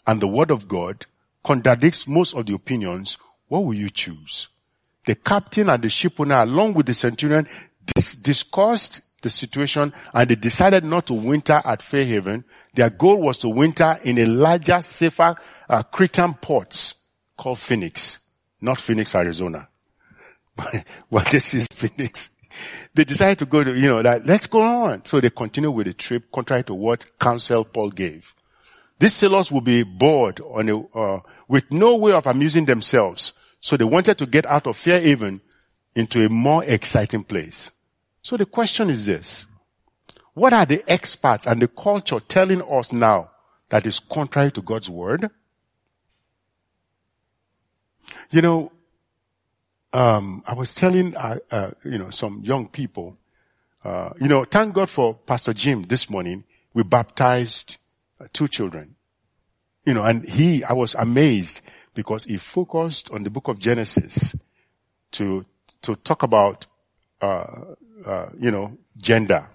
[0.07, 1.05] and the word of God
[1.43, 3.19] contradicts most of the opinions,
[3.49, 4.49] what will you choose?
[5.07, 7.47] The captain and the ship owner along with the centurion
[7.95, 12.45] dis- discussed the situation and they decided not to winter at Fairhaven.
[12.75, 15.37] Their goal was to winter in a larger, safer
[15.69, 16.95] uh, Cretan port
[17.37, 18.19] called Phoenix,
[18.61, 19.69] not Phoenix, Arizona.
[21.11, 22.31] well, this is Phoenix.
[22.95, 25.05] They decided to go to, you know, that let's go on.
[25.05, 28.35] So they continue with the trip contrary to what counsel Paul gave.
[28.99, 33.33] These sailors will be bored on a, uh, with no way of amusing themselves.
[33.61, 35.41] So they wanted to get out of Fairhaven
[35.95, 37.71] into a more exciting place.
[38.23, 39.47] So the question is this.
[40.35, 43.31] What are the experts and the culture telling us now
[43.69, 45.31] that is contrary to God's word?
[48.31, 48.73] You know,
[49.93, 53.17] um, I was telling, uh, uh, you know, some young people,
[53.85, 57.79] uh, you know, thank God for Pastor Jim this morning we baptized
[58.33, 58.97] two children.
[59.85, 61.61] You know, and he, I was amazed
[61.95, 64.35] because he focused on the book of Genesis
[65.13, 65.47] to,
[65.83, 66.67] to talk about,
[67.23, 67.45] uh,
[68.05, 69.49] uh, you know, gender.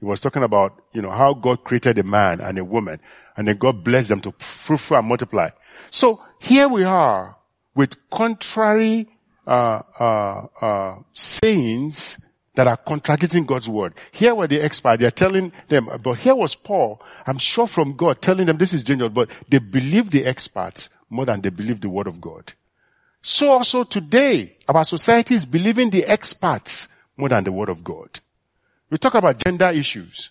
[0.00, 3.00] He was talking about, you know, how God created a man and a woman
[3.38, 5.48] and then God blessed them to fruitful and multiply.
[5.90, 7.38] So here we are
[7.74, 9.08] with contrary,
[9.46, 12.27] uh, uh, uh, sayings
[12.58, 13.94] that are contradicting God's word.
[14.10, 18.20] Here were the experts, they're telling them, but here was Paul, I'm sure from God,
[18.20, 21.88] telling them this is dangerous, but they believe the experts more than they believe the
[21.88, 22.52] word of God.
[23.22, 28.18] So also today, our society is believing the experts more than the word of God.
[28.90, 30.30] We talk about gender issues.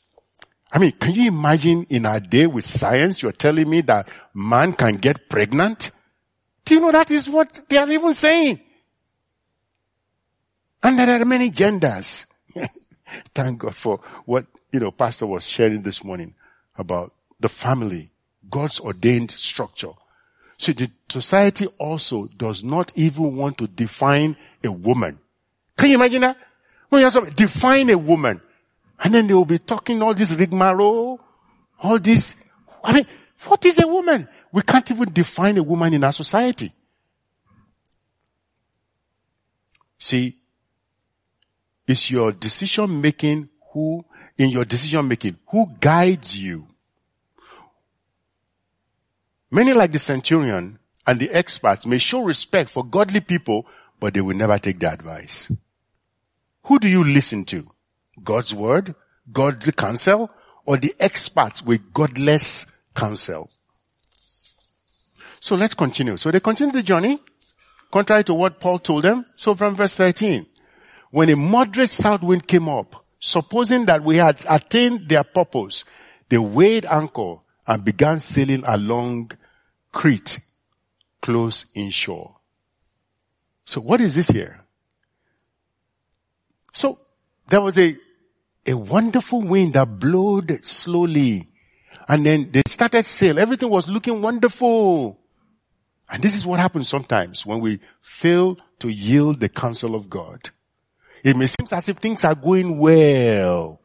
[0.69, 4.73] I mean, can you imagine in our day with science, you're telling me that man
[4.73, 5.91] can get pregnant?
[6.65, 8.59] Do you know that is what they are even saying?
[10.83, 12.25] And there are many genders.
[13.33, 16.35] Thank God for what, you know, pastor was sharing this morning
[16.77, 18.11] about the family,
[18.49, 19.91] God's ordained structure.
[20.57, 25.19] So the society also does not even want to define a woman.
[25.77, 26.37] Can you imagine that?
[26.89, 28.41] When you have define a woman,
[28.99, 31.19] and then they will be talking all this rigmarole,
[31.83, 32.49] all this.
[32.83, 33.05] I mean,
[33.45, 34.27] what is a woman?
[34.51, 36.71] We can't even define a woman in our society.
[39.99, 40.35] See,
[41.87, 44.05] it's your decision making who,
[44.37, 46.67] in your decision making, who guides you.
[49.49, 53.65] Many like the centurion and the experts may show respect for godly people,
[53.99, 55.51] but they will never take their advice.
[56.63, 57.71] Who do you listen to?
[58.21, 58.93] God's word,
[59.31, 60.29] godly counsel,
[60.65, 63.49] or the experts with godless counsel?
[65.39, 66.17] So let's continue.
[66.17, 67.19] So they continue the journey,
[67.89, 69.25] contrary to what Paul told them.
[69.37, 70.45] So from verse 13,
[71.11, 75.85] when a moderate south wind came up, supposing that we had attained their purpose,
[76.29, 79.31] they weighed anchor and began sailing along
[79.91, 80.39] Crete,
[81.21, 82.35] close inshore.
[83.65, 84.61] So what is this here?
[86.73, 86.99] So
[87.47, 87.95] there was a,
[88.65, 91.49] a wonderful wind that blowed slowly.
[92.07, 93.39] And then they started sail.
[93.39, 95.19] Everything was looking wonderful.
[96.09, 100.51] And this is what happens sometimes when we fail to yield the counsel of God.
[101.23, 103.81] It may seem as if things are going well.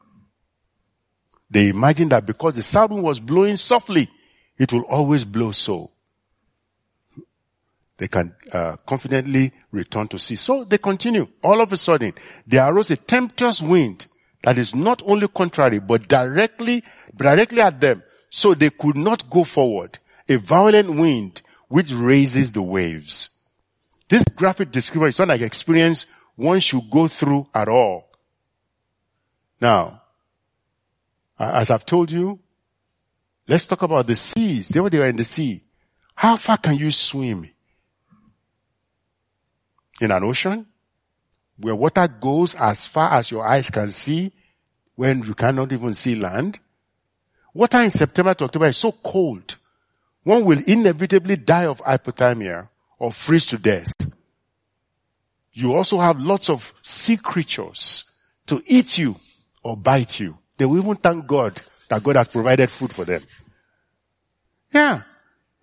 [1.50, 4.08] They imagine that because the south wind was blowing softly,
[4.58, 5.90] it will always blow so.
[7.98, 10.36] They can uh, confidently return to sea.
[10.36, 11.28] So they continue.
[11.42, 12.14] All of a sudden,
[12.46, 14.06] there arose a tempestuous wind
[14.42, 16.82] that is not only contrary, but directly,
[17.14, 18.02] directly at them.
[18.30, 19.98] So they could not go forward.
[20.28, 23.28] A violent wind which raises the waves.
[24.08, 26.06] This graphic description is not like experience
[26.42, 28.10] one should go through at all.
[29.60, 30.02] Now,
[31.38, 32.38] as I've told you,
[33.46, 34.68] let's talk about the seas.
[34.68, 35.62] They were, in the sea.
[36.16, 37.48] How far can you swim?
[40.00, 40.66] In an ocean?
[41.58, 44.32] Where water goes as far as your eyes can see
[44.96, 46.58] when you cannot even see land?
[47.54, 49.58] Water in September to October is so cold.
[50.24, 53.92] One will inevitably die of hypothermia or freeze to death
[55.52, 58.04] you also have lots of sea creatures
[58.46, 59.16] to eat you
[59.62, 60.38] or bite you.
[60.56, 63.20] They will even thank God that God has provided food for them.
[64.72, 65.02] Yeah.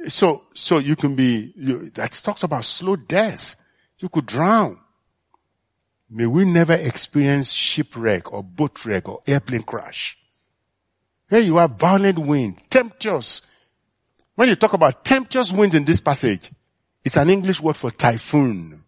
[0.07, 3.55] So, so you can be, you, that talks about slow death.
[3.97, 4.77] You could drown.
[6.09, 10.17] May we never experience shipwreck or boat wreck or airplane crash.
[11.29, 13.41] Here you have violent wind, tempestuous.
[14.35, 16.49] When you talk about tempestuous winds in this passage,
[17.03, 18.78] it's an English word for typhoon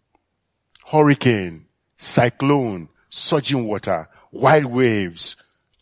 [0.91, 1.65] hurricane,
[1.97, 5.37] cyclone, surging water, wild waves,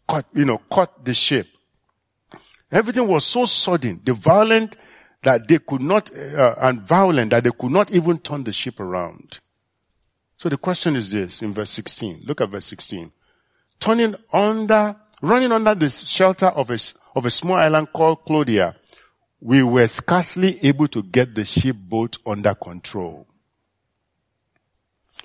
[0.07, 1.47] caught, you know, caught the ship.
[2.71, 4.77] Everything was so sudden, the violent
[5.23, 8.79] that they could not, uh, and violent that they could not even turn the ship
[8.79, 9.39] around.
[10.37, 12.21] So the question is this in verse 16.
[12.25, 13.11] Look at verse 16.
[13.79, 16.77] Turning under, running under the shelter of a,
[17.15, 18.75] of a small island called Claudia,
[19.41, 23.25] we were scarcely able to get the ship boat under control.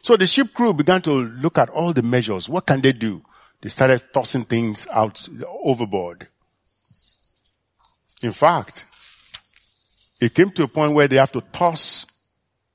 [0.04, 2.46] So the ship crew began to look at all the measures.
[2.46, 3.22] What can they do?
[3.62, 6.28] They started tossing things out overboard.
[8.22, 8.84] In fact,
[10.20, 12.04] it came to a point where they have to toss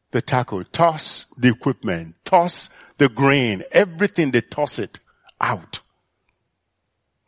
[0.09, 4.97] the tackle, toss the equipment, toss the grain, everything they toss it
[5.39, 5.81] out.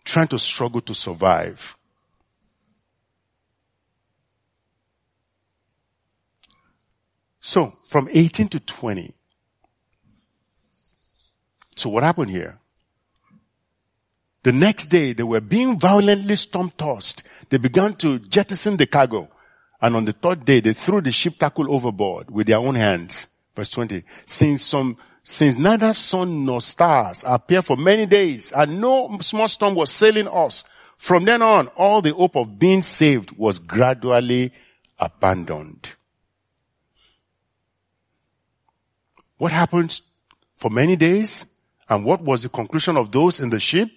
[0.04, 1.78] Trying to struggle to survive.
[7.40, 9.14] So, from 18 to 20,
[11.76, 12.58] so what happened here?
[14.44, 17.24] The next day, they were being violently storm tossed.
[17.50, 19.30] They began to jettison the cargo.
[19.80, 23.28] And on the third day, they threw the ship tackle overboard with their own hands.
[23.56, 24.04] Verse 20.
[24.26, 29.76] Since some, since neither sun nor stars appeared for many days and no small storm
[29.76, 30.64] was sailing us,
[30.98, 34.54] from then on, all the hope of being saved was gradually
[35.00, 35.96] abandoned.
[39.38, 40.00] What happened
[40.56, 41.51] for many days?
[41.92, 43.90] And what was the conclusion of those in the ship?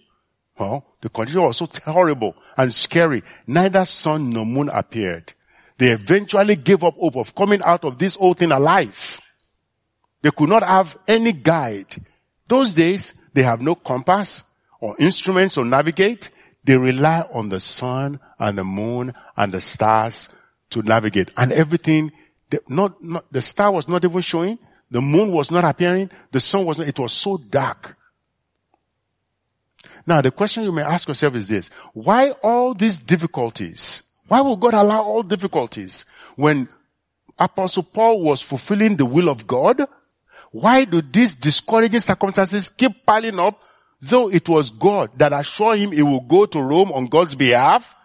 [0.59, 3.23] Well, the condition was so horrible and scary.
[3.47, 5.33] Neither sun nor moon appeared.
[5.79, 9.21] They eventually gave up hope of coming out of this whole thing alive.
[10.23, 11.95] They could not have any guide.
[12.49, 14.43] Those days, they have no compass
[14.81, 16.31] or instruments to navigate.
[16.65, 20.31] They rely on the sun and the moon and the stars
[20.71, 21.31] to navigate.
[21.37, 22.11] And everything,
[22.69, 24.59] not, not, the star was not even showing.
[24.95, 26.09] The moon was not appearing.
[26.31, 27.97] The sun was not, it was so dark.
[30.07, 31.69] Now the question you may ask yourself is this.
[31.95, 34.15] Why all these difficulties?
[34.29, 36.05] Why will God allow all difficulties
[36.37, 36.69] when
[37.37, 39.85] Apostle Paul was fulfilling the will of God?
[40.53, 43.61] Why do these discouraging circumstances keep piling up
[44.01, 47.97] though it was God that assured him he will go to Rome on God's behalf?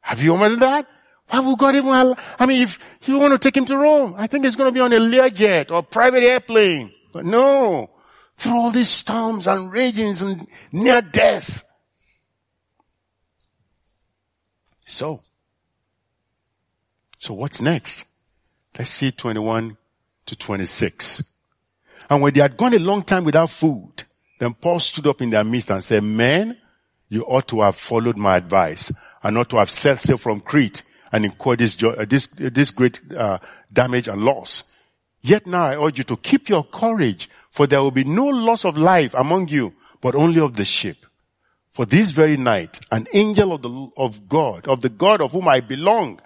[0.00, 0.86] Have you remembered that?
[1.30, 4.14] Why would God even allow, I mean, if you want to take him to Rome,
[4.18, 6.92] I think it's going to be on a Learjet or private airplane.
[7.12, 7.90] But no.
[8.36, 11.62] Through all these storms and ragings and near death.
[14.84, 15.20] So.
[17.18, 18.06] So what's next?
[18.76, 19.76] Let's see 21
[20.26, 21.22] to 26.
[22.08, 24.04] And when they had gone a long time without food,
[24.40, 26.56] then Paul stood up in their midst and said, men,
[27.08, 28.90] you ought to have followed my advice
[29.22, 30.82] and not to have set sail from Crete
[31.12, 33.38] and incur this, uh, this, this great uh,
[33.72, 34.64] damage and loss.
[35.20, 38.64] Yet now I urge you to keep your courage, for there will be no loss
[38.64, 41.06] of life among you, but only of the ship.
[41.70, 45.48] For this very night, an angel of the, of God, of the God of whom
[45.48, 46.20] I belong,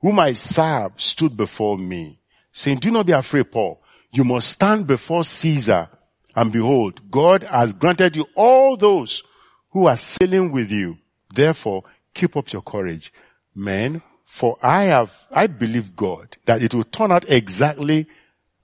[0.00, 2.18] whom I serve, stood before me,
[2.52, 3.82] saying, do not be afraid, Paul.
[4.12, 5.88] You must stand before Caesar,
[6.34, 9.22] and behold, God has granted you all those
[9.70, 10.98] who are sailing with you.
[11.32, 13.12] Therefore, keep up your courage.
[13.54, 18.06] Men, for I have, I believe God that it will turn out exactly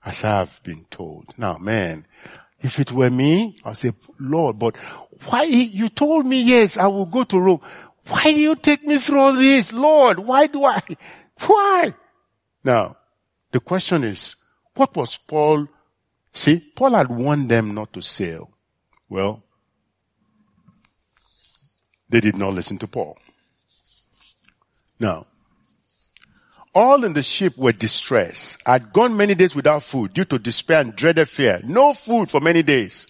[0.03, 1.37] as I have been told.
[1.37, 2.07] Now, man,
[2.61, 4.77] if it were me, I'll say, Lord, but
[5.25, 7.61] why, you told me yes, I will go to Rome.
[8.07, 9.73] Why do you take me through all this?
[9.73, 10.81] Lord, why do I,
[11.45, 11.93] why?
[12.63, 12.95] Now,
[13.51, 14.37] the question is,
[14.73, 15.67] what was Paul,
[16.31, 18.49] see, Paul had warned them not to sail.
[19.09, 19.43] Well,
[22.09, 23.17] they did not listen to Paul.
[24.97, 25.27] Now,
[26.77, 30.81] all in the ship were distressed, had gone many days without food due to despair
[30.81, 31.59] and dreaded fear.
[31.63, 33.07] No food for many days.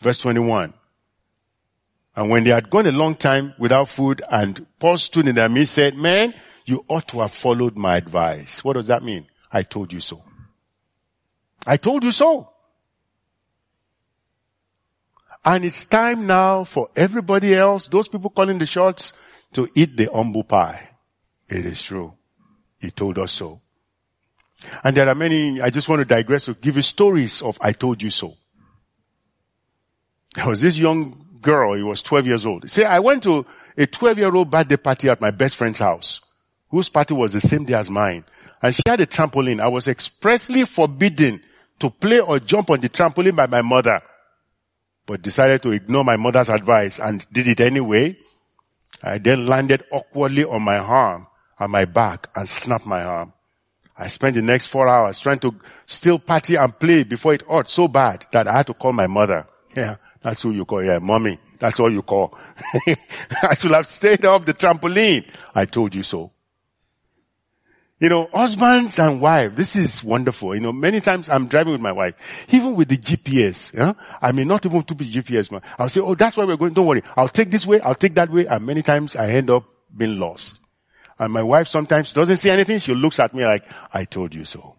[0.00, 0.74] Verse 21.
[2.16, 5.48] And when they had gone a long time without food and Paul stood in their
[5.48, 6.34] midst said, man,
[6.64, 8.64] you ought to have followed my advice.
[8.64, 9.28] What does that mean?
[9.52, 10.24] I told you so.
[11.64, 12.50] I told you so.
[15.44, 19.12] And it's time now for everybody else, those people calling the shots,
[19.52, 20.88] to eat the humble pie.
[21.48, 22.17] It is true.
[22.80, 23.60] He told us so.
[24.82, 27.72] And there are many, I just want to digress to give you stories of I
[27.72, 28.34] told you so.
[30.34, 32.68] There was this young girl, he was 12 years old.
[32.70, 36.20] Say, I went to a 12 year old birthday party at my best friend's house,
[36.70, 38.24] whose party was the same day as mine.
[38.60, 39.60] And she had a trampoline.
[39.60, 41.40] I was expressly forbidden
[41.78, 44.00] to play or jump on the trampoline by my mother,
[45.06, 48.16] but decided to ignore my mother's advice and did it anyway.
[49.02, 51.27] I then landed awkwardly on my arm
[51.58, 53.32] on my back and snapped my arm.
[53.96, 55.54] I spent the next four hours trying to
[55.86, 59.08] still party and play before it hurt so bad that I had to call my
[59.08, 59.46] mother.
[59.76, 60.84] Yeah, that's who you call.
[60.84, 61.38] Yeah, mommy.
[61.58, 62.38] That's all you call.
[63.42, 65.28] I should have stayed off the trampoline.
[65.54, 66.30] I told you so.
[68.00, 70.54] You know, husbands and wives, this is wonderful.
[70.54, 72.14] You know, many times I'm driving with my wife,
[72.52, 73.74] even with the GPS.
[73.74, 73.94] Yeah?
[74.22, 75.62] I mean, not even to be GPS, man.
[75.76, 76.74] I'll say, oh, that's where we're going.
[76.74, 77.02] Don't worry.
[77.16, 77.80] I'll take this way.
[77.80, 78.46] I'll take that way.
[78.46, 79.64] And many times I end up
[79.96, 80.60] being lost.
[81.18, 82.78] And my wife sometimes doesn't say anything.
[82.78, 84.76] She looks at me like, I told you so.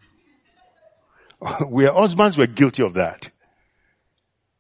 [1.70, 3.30] we husbands were guilty of that.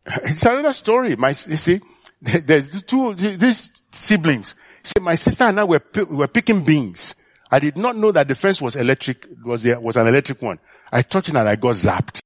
[0.23, 1.15] It's another story.
[1.15, 1.79] My, you see,
[2.21, 4.55] there's two, these siblings.
[4.83, 7.15] See, my sister and I were, were picking beans.
[7.51, 10.59] I did not know that the fence was electric, was there, was an electric one.
[10.91, 12.21] I touched it and I got zapped.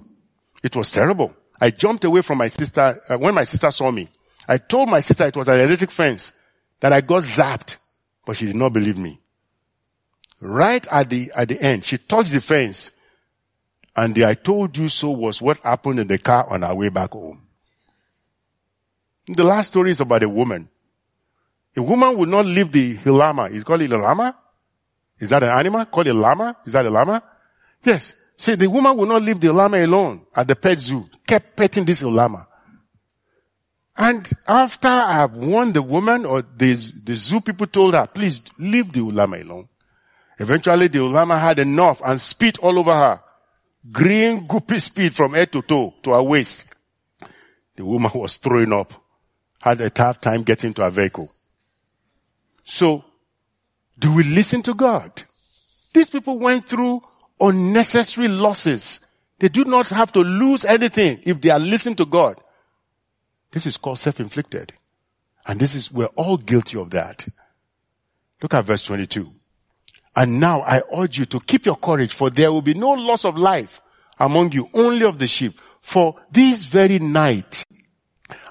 [0.61, 1.35] It was terrible.
[1.59, 4.07] I jumped away from my sister, uh, when my sister saw me.
[4.47, 6.31] I told my sister it was an electric fence,
[6.79, 7.77] that I got zapped,
[8.25, 9.19] but she did not believe me.
[10.45, 12.91] Right at the, at the end, she touched the fence.
[13.95, 16.89] And the I told you so was what happened in the car on our way
[16.89, 17.41] back home.
[19.27, 20.67] The last story is about a woman
[21.75, 23.45] A woman will not leave the llama.
[23.45, 24.35] Is called a llama?
[25.19, 25.85] Is that an animal?
[25.85, 26.57] Called a llama?
[26.65, 27.23] Is that a llama?
[27.83, 28.13] Yes.
[28.37, 31.09] See, the woman will not leave the llama alone at the pet zoo.
[31.25, 32.47] Kept petting this llama.
[33.95, 36.73] And after I have warned the woman or the,
[37.03, 39.67] the zoo people told her, please leave the llama alone.
[40.39, 43.21] Eventually the llama had enough and spit all over her.
[43.91, 46.65] Green goopy spit from head to toe to her waist.
[47.75, 48.93] The woman was throwing up.
[49.61, 51.31] Had a tough time getting to her vehicle.
[52.63, 53.03] So,
[53.97, 55.23] do we listen to God?
[55.93, 57.01] These people went through
[57.39, 58.99] unnecessary losses.
[59.39, 62.39] They do not have to lose anything if they are listening to God.
[63.51, 64.73] This is called self-inflicted.
[65.45, 67.27] And this is, we're all guilty of that.
[68.41, 69.31] Look at verse 22.
[70.15, 73.25] And now I urge you to keep your courage for there will be no loss
[73.25, 73.81] of life
[74.19, 75.59] among you, only of the sheep.
[75.81, 77.63] For this very night,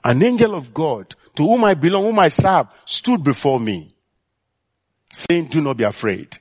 [0.05, 3.93] an angel of God to whom I belong, whom I serve, stood before me
[5.13, 6.39] saying, do not be afraid.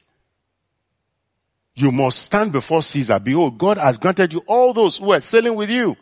[1.75, 3.19] You must stand before Caesar.
[3.19, 5.95] Behold, God has granted you all those who are sailing with you.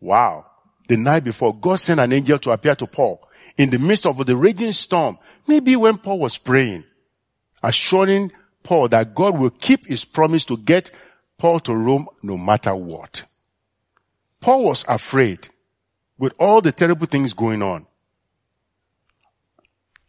[0.00, 0.46] Wow.
[0.88, 3.26] The night before, God sent an angel to appear to Paul
[3.56, 5.18] in the midst of the raging storm.
[5.46, 6.84] Maybe when Paul was praying,
[7.64, 8.30] assuring
[8.62, 10.90] Paul that God will keep his promise to get
[11.38, 13.24] Paul to Rome no matter what.
[14.40, 15.48] Paul was afraid
[16.18, 17.86] with all the terrible things going on.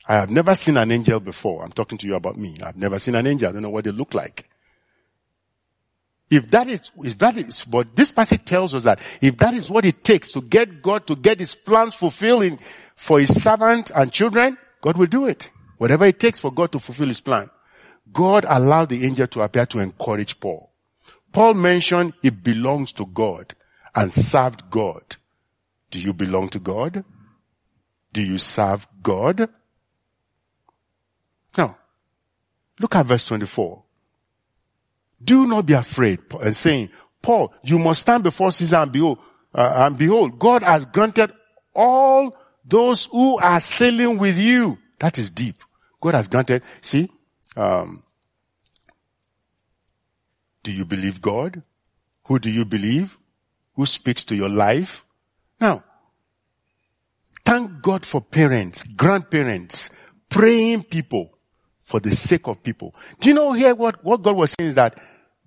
[0.07, 1.63] I have never seen an angel before.
[1.63, 2.57] I'm talking to you about me.
[2.63, 3.49] I've never seen an angel.
[3.49, 4.47] I don't know what they look like.
[6.29, 9.69] If that is, if that is, but this passage tells us that if that is
[9.69, 12.59] what it takes to get God to get his plans fulfilled
[12.95, 15.49] for his servant and children, God will do it.
[15.77, 17.49] Whatever it takes for God to fulfill his plan.
[18.11, 20.71] God allowed the angel to appear to encourage Paul.
[21.31, 23.53] Paul mentioned he belongs to God
[23.93, 25.17] and served God.
[25.91, 27.03] Do you belong to God?
[28.13, 29.49] Do you serve God?
[31.57, 31.77] Now,
[32.79, 33.83] look at verse 24.
[35.23, 36.89] Do not be afraid and saying,
[37.21, 39.19] Paul, you must stand before Caesar and behold,
[39.53, 41.31] uh, and behold, God has granted
[41.73, 44.77] all those who are sailing with you.
[44.99, 45.55] That is deep.
[45.99, 47.09] God has granted, see,
[47.55, 48.03] um,
[50.63, 51.61] do you believe God?
[52.25, 53.17] Who do you believe?
[53.75, 55.05] Who speaks to your life?
[55.59, 55.83] Now,
[57.43, 59.89] thank God for parents, grandparents,
[60.29, 61.37] praying people
[61.79, 62.95] for the sake of people.
[63.19, 64.97] Do you know here what, what God was saying is that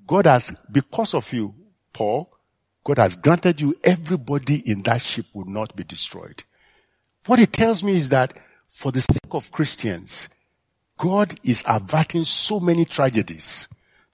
[0.06, 1.54] God has, because of you,
[1.92, 2.32] Paul,
[2.84, 6.44] God has granted you everybody in that ship will not be destroyed.
[7.26, 8.38] What it tells me is that
[8.68, 10.28] for the sake of Christians,
[10.98, 13.68] God is averting so many tragedies.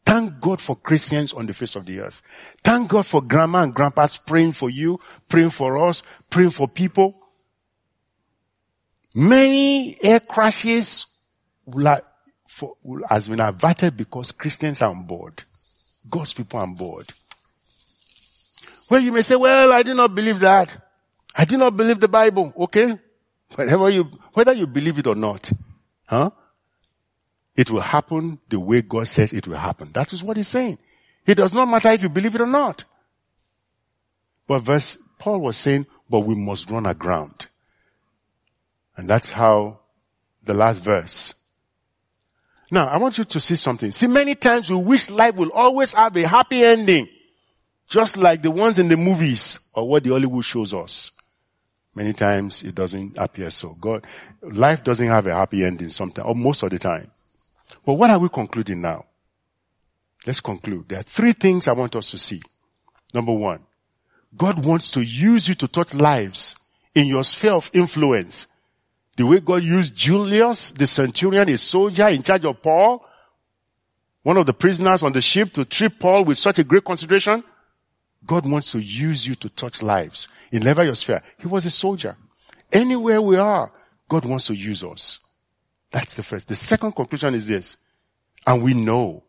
[0.05, 2.21] Thank God for Christians on the face of the earth.
[2.63, 7.19] Thank God for grandma and grandpas praying for you, praying for us, praying for people.
[9.15, 11.07] Many air crashes
[13.09, 15.43] has been averted because Christians are on board.
[16.11, 17.07] God's people are on board.
[18.91, 20.77] Well, you may say, well, I do not believe that.
[21.35, 22.53] I do not believe the Bible.
[22.57, 22.99] Okay?
[23.55, 24.05] Whatever you,
[24.35, 25.51] whether you believe it or not,
[26.07, 26.31] huh?
[27.57, 29.91] It will happen the way God says it will happen.
[29.93, 30.79] That is what he's saying.
[31.27, 32.85] It does not matter if you believe it or not.
[34.47, 37.47] But verse, Paul was saying, but we must run aground.
[38.97, 39.81] And that's how
[40.43, 41.35] the last verse
[42.75, 43.93] now, I want you to see something.
[43.93, 47.09] See, many times we wish life will always have a happy ending.
[47.87, 51.13] Just like the ones in the movies or what the Hollywood shows us.
[51.95, 53.77] Many times it doesn't appear so.
[53.81, 54.05] God,
[54.43, 57.09] life doesn't have a happy ending sometimes, or most of the time.
[57.85, 59.05] But what are we concluding now?
[60.27, 60.89] Let's conclude.
[60.89, 62.43] There are three things I want us to see.
[63.13, 63.61] Number one,
[64.37, 66.57] God wants to use you to touch lives
[66.95, 68.47] in your sphere of influence
[69.17, 73.07] the way God used Julius, the centurion, a soldier in charge of Paul,
[74.23, 77.45] one of the prisoners on the ship to treat Paul with such a great consideration.
[78.27, 81.23] God wants to use you to touch lives in your sphere.
[81.39, 82.17] He was a soldier.
[82.73, 83.71] Anywhere we are,
[84.09, 85.24] God wants to use us.
[85.95, 86.49] That's the first.
[86.49, 87.77] The second conclusion is this.
[88.45, 89.23] And we know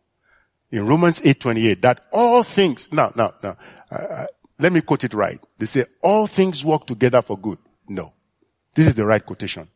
[0.72, 3.56] in Romans 8:28 that all things, now, now, now,
[3.88, 4.26] uh,
[4.58, 5.38] let me quote it right.
[5.58, 7.58] They say all things work together for good.
[7.88, 8.12] No.
[8.74, 9.68] This is the right quotation.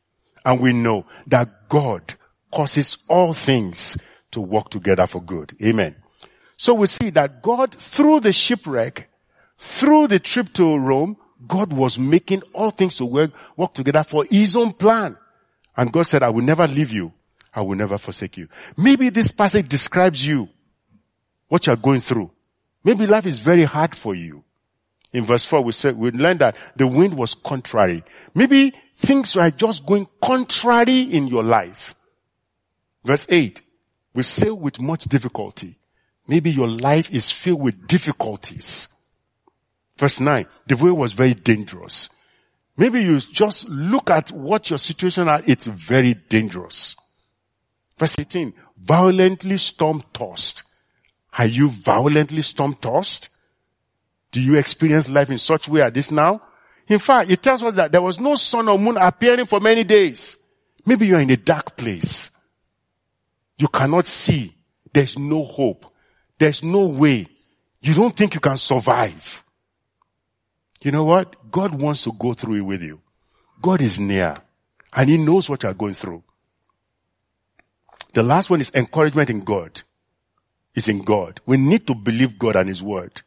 [0.44, 2.14] And we know that God
[2.50, 3.96] causes all things
[4.32, 5.54] to work together for good.
[5.62, 5.94] Amen.
[6.56, 9.08] So we see that God, through the shipwreck,
[9.56, 14.24] through the trip to Rome, God was making all things to work, work together for
[14.28, 15.16] his own plan.
[15.80, 17.10] And God said, I will never leave you.
[17.54, 18.48] I will never forsake you.
[18.76, 20.46] Maybe this passage describes you,
[21.48, 22.30] what you are going through.
[22.84, 24.44] Maybe life is very hard for you.
[25.14, 28.04] In verse 4, we said, we learned that the wind was contrary.
[28.34, 31.94] Maybe things are just going contrary in your life.
[33.02, 33.62] Verse 8,
[34.12, 35.76] we sail with much difficulty.
[36.28, 38.86] Maybe your life is filled with difficulties.
[39.96, 42.10] Verse 9, the way was very dangerous.
[42.80, 46.96] Maybe you just look at what your situation is, it's very dangerous.
[47.98, 50.62] Verse 18, violently storm tossed.
[51.38, 53.28] Are you violently storm tossed?
[54.32, 56.40] Do you experience life in such way as this now?
[56.88, 59.84] In fact, it tells us that there was no sun or moon appearing for many
[59.84, 60.38] days.
[60.86, 62.30] Maybe you're in a dark place.
[63.58, 64.54] You cannot see.
[64.90, 65.84] There's no hope.
[66.38, 67.26] There's no way.
[67.82, 69.44] You don't think you can survive.
[70.82, 71.50] You know what?
[71.50, 73.00] God wants to go through it with you.
[73.60, 74.36] God is near
[74.94, 76.22] and he knows what you're going through.
[78.12, 79.82] The last one is encouragement in God.
[80.74, 81.40] Is in God.
[81.46, 83.22] We need to believe God and his word.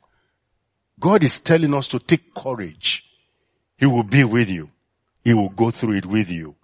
[1.00, 3.10] God is telling us to take courage.
[3.78, 4.70] He will be with you.
[5.24, 6.56] He will go through it with you.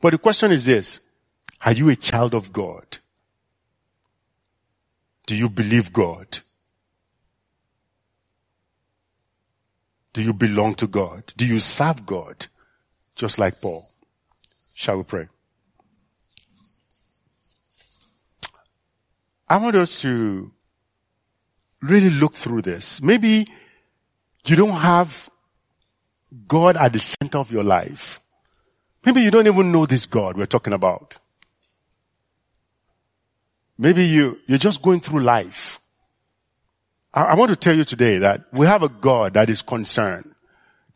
[0.00, 1.00] But the question is this.
[1.64, 2.98] Are you a child of God?
[5.26, 6.38] Do you believe God?
[10.18, 11.32] Do you belong to God?
[11.36, 12.46] Do you serve God?
[13.14, 13.88] Just like Paul.
[14.74, 15.28] Shall we pray?
[19.48, 20.50] I want us to
[21.82, 23.00] really look through this.
[23.00, 23.46] Maybe
[24.44, 25.30] you don't have
[26.48, 28.18] God at the center of your life.
[29.04, 31.16] Maybe you don't even know this God we're talking about.
[33.78, 35.78] Maybe you, you're just going through life.
[37.14, 40.34] I, want to tell you today that we have a God that is concerned,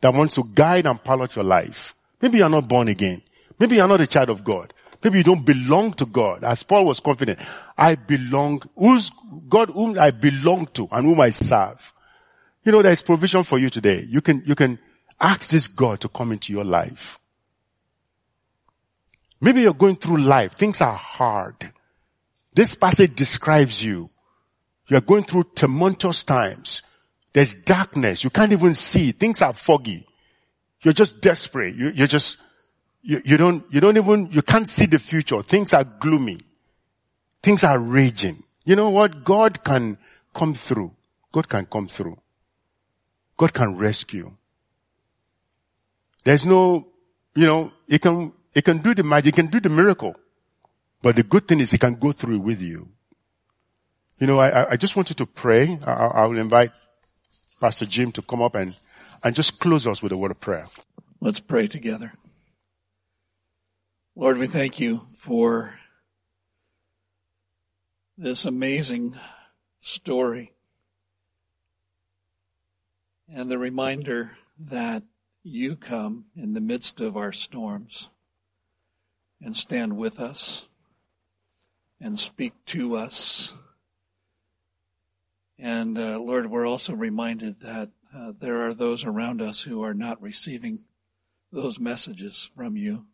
[0.01, 1.95] that wants to guide and pilot your life.
[2.21, 3.21] Maybe you're not born again.
[3.59, 4.73] Maybe you're not a child of God.
[5.03, 6.43] Maybe you don't belong to God.
[6.43, 7.39] As Paul was confident,
[7.77, 9.11] I belong, who's
[9.49, 11.93] God whom I belong to and whom I serve.
[12.63, 14.05] You know, there's provision for you today.
[14.07, 14.79] You can, you can
[15.19, 17.19] ask this God to come into your life.
[19.41, 20.53] Maybe you're going through life.
[20.53, 21.73] Things are hard.
[22.53, 24.09] This passage describes you.
[24.87, 26.81] You're going through tumultuous times.
[27.31, 28.23] There's darkness.
[28.23, 29.11] You can't even see.
[29.11, 30.05] Things are foggy.
[30.81, 31.75] You're just desperate.
[31.75, 32.37] You, are just,
[33.01, 35.41] you, you don't, you don't even, you can't see the future.
[35.41, 36.39] Things are gloomy.
[37.41, 38.43] Things are raging.
[38.65, 39.23] You know what?
[39.23, 39.97] God can
[40.33, 40.91] come through.
[41.31, 42.17] God can come through.
[43.37, 44.31] God can rescue.
[46.23, 46.87] There's no,
[47.35, 50.15] you know, he can, he can do the magic, he can do the miracle.
[51.01, 52.87] But the good thing is he can go through with you.
[54.19, 55.79] You know, I, I just wanted to pray.
[55.85, 56.71] I, I will invite
[57.59, 58.77] Pastor Jim to come up and,
[59.23, 60.67] and just close us with a word of prayer.
[61.19, 62.13] Let's pray together.
[64.15, 65.79] Lord, we thank you for
[68.17, 69.15] this amazing
[69.79, 70.53] story
[73.27, 75.03] and the reminder that
[75.43, 78.09] you come in the midst of our storms
[79.41, 80.67] and stand with us
[81.99, 83.55] and speak to us.
[85.59, 89.93] And uh, Lord, we're also reminded that uh, there are those around us who are
[89.93, 90.85] not receiving
[91.51, 93.05] those messages from you.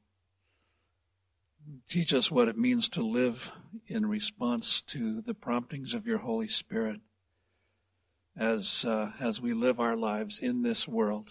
[1.88, 3.52] Teach us what it means to live
[3.88, 7.02] in response to the promptings of your Holy Spirit
[8.38, 11.30] as, uh, as we live our lives in this world.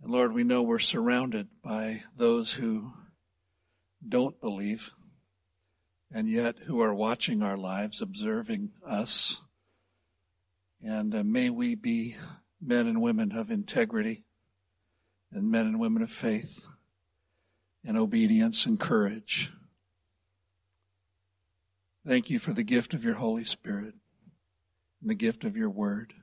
[0.00, 2.92] And Lord, we know we're surrounded by those who
[4.06, 4.92] don't believe
[6.12, 9.40] and yet who are watching our lives, observing us.
[10.82, 12.16] And uh, may we be
[12.60, 14.24] men and women of integrity
[15.30, 16.60] and men and women of faith
[17.84, 19.52] and obedience and courage.
[22.06, 23.94] Thank you for the gift of your Holy Spirit
[25.02, 26.14] and the gift of your word.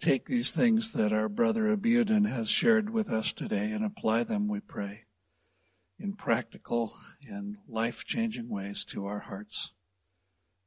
[0.00, 4.48] Take these things that our brother Abiudin has shared with us today and apply them,
[4.48, 5.04] we pray,
[5.98, 6.96] in practical
[7.28, 9.73] and life changing ways to our hearts.